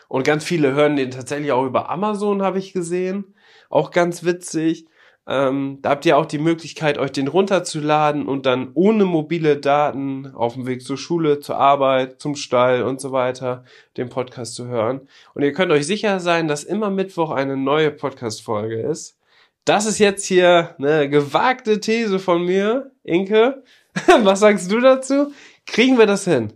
Und 0.07 0.25
ganz 0.25 0.43
viele 0.43 0.73
hören 0.73 0.95
den 0.95 1.09
tatsächlich 1.09 1.51
auch 1.51 1.65
über 1.65 1.89
Amazon, 1.89 2.43
habe 2.43 2.59
ich 2.59 2.71
gesehen. 2.71 3.35
Auch 3.69 3.89
ganz 3.89 4.23
witzig. 4.23 4.85
Ähm, 5.31 5.77
da 5.83 5.91
habt 5.91 6.07
ihr 6.07 6.17
auch 6.17 6.25
die 6.25 6.39
Möglichkeit, 6.39 6.97
euch 6.97 7.11
den 7.11 7.27
runterzuladen 7.27 8.27
und 8.27 8.47
dann 8.47 8.71
ohne 8.73 9.05
mobile 9.05 9.57
Daten 9.57 10.33
auf 10.33 10.55
dem 10.55 10.65
Weg 10.65 10.81
zur 10.81 10.97
Schule, 10.97 11.39
zur 11.39 11.57
Arbeit, 11.57 12.19
zum 12.19 12.35
Stall 12.35 12.81
und 12.81 12.99
so 12.99 13.11
weiter 13.11 13.63
den 13.95 14.09
Podcast 14.09 14.55
zu 14.55 14.65
hören. 14.65 15.07
Und 15.35 15.43
ihr 15.43 15.53
könnt 15.53 15.71
euch 15.71 15.85
sicher 15.85 16.19
sein, 16.19 16.47
dass 16.47 16.63
immer 16.63 16.89
Mittwoch 16.89 17.29
eine 17.29 17.57
neue 17.57 17.91
Podcast-Folge 17.91 18.81
ist. 18.81 19.19
Das 19.65 19.85
ist 19.85 19.99
jetzt 19.99 20.25
hier 20.25 20.73
eine 20.79 21.07
gewagte 21.07 21.79
These 21.79 22.17
von 22.17 22.43
mir, 22.43 22.91
Inke. 23.03 23.63
Was 24.23 24.39
sagst 24.39 24.71
du 24.71 24.79
dazu? 24.79 25.31
Kriegen 25.67 25.99
wir 25.99 26.07
das 26.07 26.23
hin? 26.23 26.53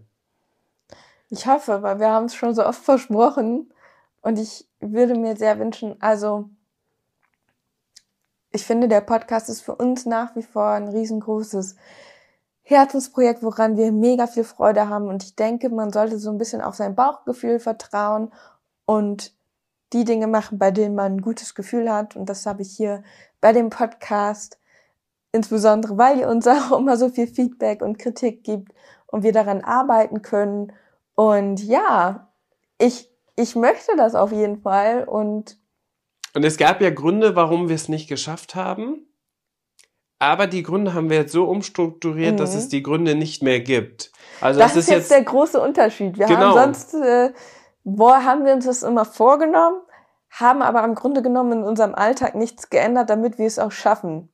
Ich 1.30 1.46
hoffe, 1.46 1.84
weil 1.84 2.00
wir 2.00 2.10
haben 2.10 2.26
es 2.26 2.34
schon 2.34 2.56
so 2.56 2.66
oft 2.66 2.84
versprochen 2.84 3.72
und 4.24 4.40
ich 4.40 4.66
würde 4.80 5.14
mir 5.14 5.36
sehr 5.36 5.60
wünschen, 5.60 5.96
also 6.00 6.50
ich 8.54 8.66
finde, 8.66 8.88
der 8.88 9.02
Podcast 9.02 9.50
ist 9.50 9.62
für 9.62 9.76
uns 9.76 10.06
nach 10.06 10.36
wie 10.36 10.44
vor 10.44 10.68
ein 10.68 10.88
riesengroßes 10.88 11.76
Herzensprojekt, 12.62 13.42
woran 13.42 13.78
wir 13.78 13.92
mega 13.92 14.28
viel 14.28 14.44
Freude 14.44 14.88
haben. 14.88 15.08
Und 15.08 15.24
ich 15.24 15.36
denke, 15.36 15.70
man 15.70 15.92
sollte 15.92 16.20
so 16.20 16.30
ein 16.30 16.38
bisschen 16.38 16.62
auf 16.62 16.76
sein 16.76 16.96
Bauchgefühl 16.96 17.60
vertrauen 17.60 18.32
und 18.86 19.34
die 19.92 20.06
Dinge 20.06 20.28
machen, 20.28 20.60
bei 20.60 20.70
denen 20.70 20.96
man 20.96 21.16
ein 21.16 21.22
gutes 21.22 21.56
Gefühl 21.56 21.92
hat. 21.92 22.16
Und 22.16 22.30
das 22.30 22.46
habe 22.46 22.62
ich 22.62 22.72
hier 22.72 23.04
bei 23.42 23.54
dem 23.54 23.72
Podcast, 23.72 24.60
insbesondere 25.32 25.98
weil 25.98 26.20
ihr 26.20 26.30
uns 26.30 26.48
auch 26.48 26.78
immer 26.78 26.96
so 26.96 27.10
viel 27.10 27.28
Feedback 27.28 27.82
und 27.82 27.98
Kritik 27.98 28.44
gibt 28.44 28.72
und 29.08 29.24
wir 29.24 29.34
daran 29.34 29.62
arbeiten 29.62 30.22
können. 30.22 30.74
Und 31.16 31.63
ja, 31.63 32.32
ich, 32.78 33.12
ich 33.36 33.56
möchte 33.56 33.96
das 33.98 34.13
auf 34.13 34.32
jeden 34.32 34.62
Fall 34.62 35.06
und 35.06 35.58
und 36.36 36.43
es 36.43 36.58
gab 36.58 36.82
ja 36.82 36.89
Gründe, 36.89 37.36
warum 37.36 37.69
wir 37.69 37.76
es 37.76 37.89
nicht 37.89 38.08
geschafft 38.08 38.56
haben. 38.56 39.08
Aber 40.19 40.48
die 40.48 40.63
Gründe 40.63 40.93
haben 40.93 41.10
wir 41.10 41.17
jetzt 41.17 41.34
so 41.34 41.46
umstrukturiert, 41.46 42.34
mhm. 42.34 42.38
dass 42.38 42.56
es 42.56 42.69
die 42.69 42.82
Gründe 42.82 43.13
nicht 43.13 43.43
mehr 43.43 43.60
gibt. 43.60 44.12
Also 44.39 44.60
das, 44.60 44.76
ist 44.76 44.89
jetzt, 44.89 45.10
jetzt 45.10 45.12
der 45.12 45.24
große 45.24 45.60
Unterschied. 45.60 46.17
Wir 46.17 46.28
genau. 46.28 46.56
haben 46.56 46.74
sonst, 46.74 46.93
äh, 46.93 47.34
boah, 47.84 48.24
haben 48.24 48.46
wir 48.46 48.54
uns 48.54 48.65
das 48.65 48.84
immer 48.84 49.06
vorgenommen, 49.06 49.82
haben 50.30 50.62
aber 50.62 50.84
im 50.86 50.96
Grunde 50.96 51.22
genommen 51.22 51.60
in 51.60 51.63
unserem 51.63 51.93
Alltag 51.93 52.36
nichts 52.36 52.69
geändert, 52.69 53.10
damit 53.10 53.38
wir 53.38 53.48
es 53.48 53.60
auch 53.60 53.72
schaffen. 53.72 54.30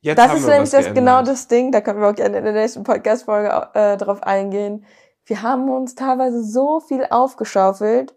Jetzt 0.00 0.18
das 0.18 0.34
ist 0.34 0.46
nämlich 0.46 0.70
das 0.70 0.94
genau 0.94 1.22
das 1.22 1.48
Ding, 1.48 1.72
da 1.72 1.80
können 1.80 2.00
wir 2.00 2.08
auch 2.08 2.14
gerne 2.14 2.38
in 2.38 2.44
der 2.44 2.52
nächsten 2.52 2.84
Podcast-Folge 2.84 3.70
äh, 3.74 3.96
drauf 3.96 4.22
eingehen. 4.22 4.86
Wir 5.24 5.42
haben 5.42 5.68
uns 5.68 5.96
teilweise 5.96 6.44
so 6.44 6.78
viel 6.78 7.04
aufgeschaufelt, 7.10 8.14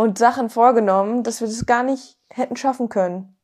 und 0.00 0.16
Sachen 0.16 0.48
vorgenommen, 0.48 1.24
dass 1.24 1.42
wir 1.42 1.46
das 1.46 1.66
gar 1.66 1.82
nicht 1.82 2.16
hätten 2.30 2.56
schaffen 2.56 2.88
können. 2.88 3.36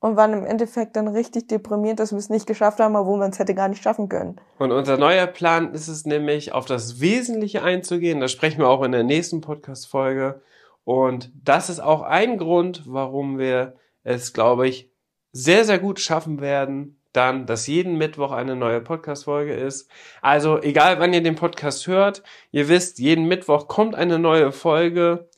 Und 0.00 0.16
waren 0.16 0.32
im 0.32 0.46
Endeffekt 0.46 0.94
dann 0.94 1.08
richtig 1.08 1.48
deprimiert, 1.48 1.98
dass 1.98 2.12
wir 2.12 2.18
es 2.18 2.30
nicht 2.30 2.46
geschafft 2.46 2.78
haben, 2.78 2.94
obwohl 2.94 3.18
man 3.18 3.32
es 3.32 3.40
hätte 3.40 3.52
gar 3.52 3.66
nicht 3.66 3.82
schaffen 3.82 4.08
können. 4.08 4.40
Und 4.60 4.70
unser 4.70 4.96
neuer 4.96 5.26
Plan 5.26 5.74
ist 5.74 5.88
es 5.88 6.06
nämlich, 6.06 6.52
auf 6.52 6.66
das 6.66 7.00
Wesentliche 7.00 7.64
einzugehen. 7.64 8.20
Da 8.20 8.28
sprechen 8.28 8.60
wir 8.60 8.68
auch 8.68 8.84
in 8.84 8.92
der 8.92 9.02
nächsten 9.02 9.40
Podcast-Folge. 9.40 10.40
Und 10.84 11.32
das 11.42 11.68
ist 11.68 11.80
auch 11.80 12.02
ein 12.02 12.38
Grund, 12.38 12.84
warum 12.86 13.40
wir 13.40 13.74
es, 14.04 14.32
glaube 14.32 14.68
ich, 14.68 14.92
sehr, 15.32 15.64
sehr 15.64 15.80
gut 15.80 15.98
schaffen 15.98 16.40
werden, 16.40 17.00
dann, 17.12 17.46
dass 17.46 17.66
jeden 17.66 17.98
Mittwoch 17.98 18.30
eine 18.30 18.54
neue 18.54 18.80
Podcast-Folge 18.80 19.54
ist. 19.54 19.90
Also, 20.22 20.62
egal 20.62 21.00
wann 21.00 21.12
ihr 21.12 21.24
den 21.24 21.34
Podcast 21.34 21.88
hört, 21.88 22.22
ihr 22.52 22.68
wisst, 22.68 23.00
jeden 23.00 23.26
Mittwoch 23.26 23.66
kommt 23.66 23.96
eine 23.96 24.20
neue 24.20 24.52
Folge. 24.52 25.28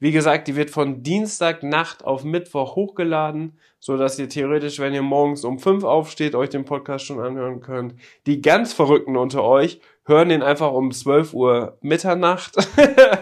Wie 0.00 0.12
gesagt, 0.12 0.46
die 0.46 0.54
wird 0.54 0.70
von 0.70 1.02
Dienstagnacht 1.02 2.04
auf 2.04 2.22
Mittwoch 2.22 2.76
hochgeladen, 2.76 3.58
so 3.80 3.96
dass 3.96 4.18
ihr 4.18 4.28
theoretisch, 4.28 4.78
wenn 4.78 4.94
ihr 4.94 5.02
morgens 5.02 5.44
um 5.44 5.58
fünf 5.58 5.82
aufsteht, 5.82 6.34
euch 6.34 6.50
den 6.50 6.64
Podcast 6.64 7.04
schon 7.04 7.20
anhören 7.20 7.60
könnt. 7.60 7.94
Die 8.26 8.40
ganz 8.40 8.72
Verrückten 8.72 9.16
unter 9.16 9.42
euch 9.42 9.80
hören 10.04 10.30
den 10.30 10.42
einfach 10.42 10.72
um 10.72 10.90
12 10.90 11.34
Uhr 11.34 11.78
Mitternacht. 11.80 12.56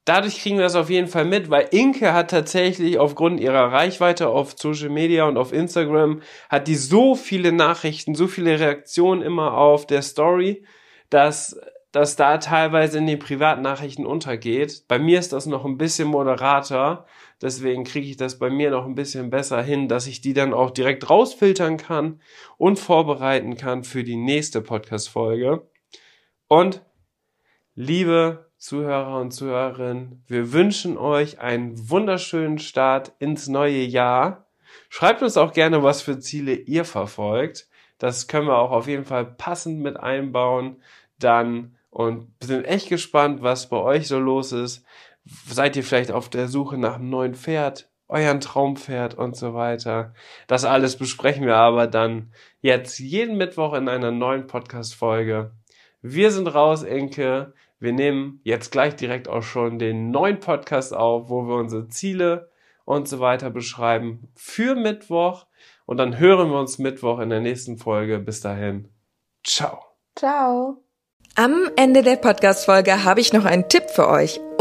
dadurch 0.05 0.41
kriegen 0.41 0.57
wir 0.57 0.65
das 0.65 0.75
auf 0.75 0.91
jeden 0.91 1.07
Fall 1.09 1.25
mit, 1.25 1.51
weil 1.51 1.69
Inke 1.71 2.13
hat 2.13 2.31
tatsächlich 2.31 2.99
aufgrund 2.99 3.41
ihrer 3.41 3.73
Reichweite 3.73 4.29
auf 4.29 4.55
Social 4.57 4.91
Media 4.91 5.25
und 5.25 5.37
auf 5.37 5.53
Instagram 5.53 6.21
hat 6.49 6.69
die 6.69 6.75
so 6.75 7.15
viele 7.15 7.53
Nachrichten, 7.53 8.17
so 8.17 8.27
viele 8.27 8.59
Reaktionen 8.59 9.23
immer 9.23 9.57
auf 9.57 9.87
der 9.87 10.03
Story, 10.03 10.65
dass 11.11 11.57
das 11.93 12.17
da 12.17 12.39
teilweise 12.39 12.99
in 12.99 13.07
den 13.07 13.19
Privatnachrichten 13.19 14.07
untergeht. 14.07 14.85
Bei 14.89 14.99
mir 14.99 15.19
ist 15.19 15.33
das 15.33 15.47
noch 15.47 15.65
ein 15.65 15.79
bisschen 15.79 16.09
moderater. 16.09 17.07
Deswegen 17.43 17.83
kriege 17.83 18.07
ich 18.07 18.17
das 18.17 18.39
bei 18.39 18.51
mir 18.51 18.71
noch 18.71 18.87
ein 18.87 18.95
bisschen 18.95 19.29
besser 19.29 19.61
hin, 19.63 19.89
dass 19.89 20.07
ich 20.07 20.21
die 20.21 20.33
dann 20.33 20.55
auch 20.55 20.71
direkt 20.71 21.11
rausfiltern 21.11 21.77
kann 21.77 22.21
und 22.57 22.79
vorbereiten 22.79 23.57
kann 23.57 23.83
für 23.83 24.05
die 24.05 24.17
nächste 24.17 24.63
Podcast-Folge. 24.63 25.67
Und 26.47 26.83
liebe 27.75 28.53
Zuhörer 28.59 29.21
und 29.21 29.33
Zuhörerinnen, 29.33 30.23
wir 30.29 30.53
wünschen 30.53 30.97
euch 30.97 31.41
einen 31.41 31.91
wunderschönen 31.91 32.61
Start 32.61 33.11
ins 33.19 33.49
neue 33.49 33.83
Jahr. 33.83 34.47
Schreibt 34.89 35.21
uns 35.21 35.37
auch 35.37 35.53
gerne, 35.53 35.83
was 35.83 36.01
für 36.01 36.21
Ziele 36.21 36.55
ihr 36.55 36.85
verfolgt. 36.85 37.67
Das 37.99 38.29
können 38.29 38.47
wir 38.47 38.57
auch 38.57 38.71
auf 38.71 38.87
jeden 38.87 39.05
Fall 39.05 39.25
passend 39.25 39.81
mit 39.81 39.97
einbauen. 39.97 40.81
Dann 41.19 41.77
und 41.91 42.29
sind 42.41 42.65
echt 42.65 42.89
gespannt, 42.89 43.43
was 43.43 43.69
bei 43.69 43.77
euch 43.77 44.07
so 44.07 44.19
los 44.19 44.53
ist 44.53 44.85
seid 45.25 45.77
ihr 45.77 45.85
vielleicht 45.85 46.11
auf 46.11 46.29
der 46.29 46.49
Suche 46.49 46.79
nach 46.79 46.97
einem 46.97 47.11
neuen 47.11 47.35
Pferd, 47.35 47.91
euren 48.09 48.41
Traumpferd 48.41 49.15
und 49.15 49.37
so 49.37 49.55
weiter. 49.55 50.15
Das 50.47 50.65
alles 50.65 50.97
besprechen 50.97 51.47
wir 51.47 51.57
aber 51.57 51.87
dann 51.87 52.33
jetzt 52.61 52.99
jeden 52.99 53.37
Mittwoch 53.37 53.75
in 53.75 53.89
einer 53.89 54.11
neuen 54.11 54.47
Podcast-Folge. 54.47 55.53
Wir 56.03 56.31
sind 56.31 56.49
raus, 56.49 56.83
Enke. 56.83 57.55
Wir 57.79 57.93
nehmen 57.93 58.41
jetzt 58.45 58.71
gleich 58.71 58.97
direkt 58.97 59.29
auch 59.29 59.43
schon 59.43 59.79
den 59.79 60.11
neuen 60.11 60.41
Podcast 60.41 60.95
auf, 60.95 61.29
wo 61.31 61.47
wir 61.49 61.57
unsere 61.57 61.89
Ziele 61.89 62.51
und 62.85 63.09
so 63.09 63.21
weiter 63.21 63.51
beschreiben 63.51 64.29
für 64.35 64.75
Mittwoch. 64.75 65.47
Und 65.87 65.97
dann 65.97 66.19
hören 66.19 66.51
wir 66.51 66.61
uns 66.61 66.79
Mittwoch 66.79 67.19
in 67.19 67.31
der 67.31 67.41
nächsten 67.41 67.79
Folge. 67.79 68.19
Bis 68.19 68.41
dahin. 68.41 68.89
Ciao. 69.45 69.79
Ciao. 70.17 70.85
Am 71.35 71.71
Ende 71.77 72.03
der 72.03 72.17
Podcast-Folge 72.17 73.05
habe 73.05 73.21
ich 73.21 73.33
noch 73.33 73.47
einen 73.47 73.69
Tipp 73.69 73.91
für 73.91 74.09
euch. 74.09 74.39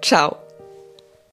ciao. 0.00 0.38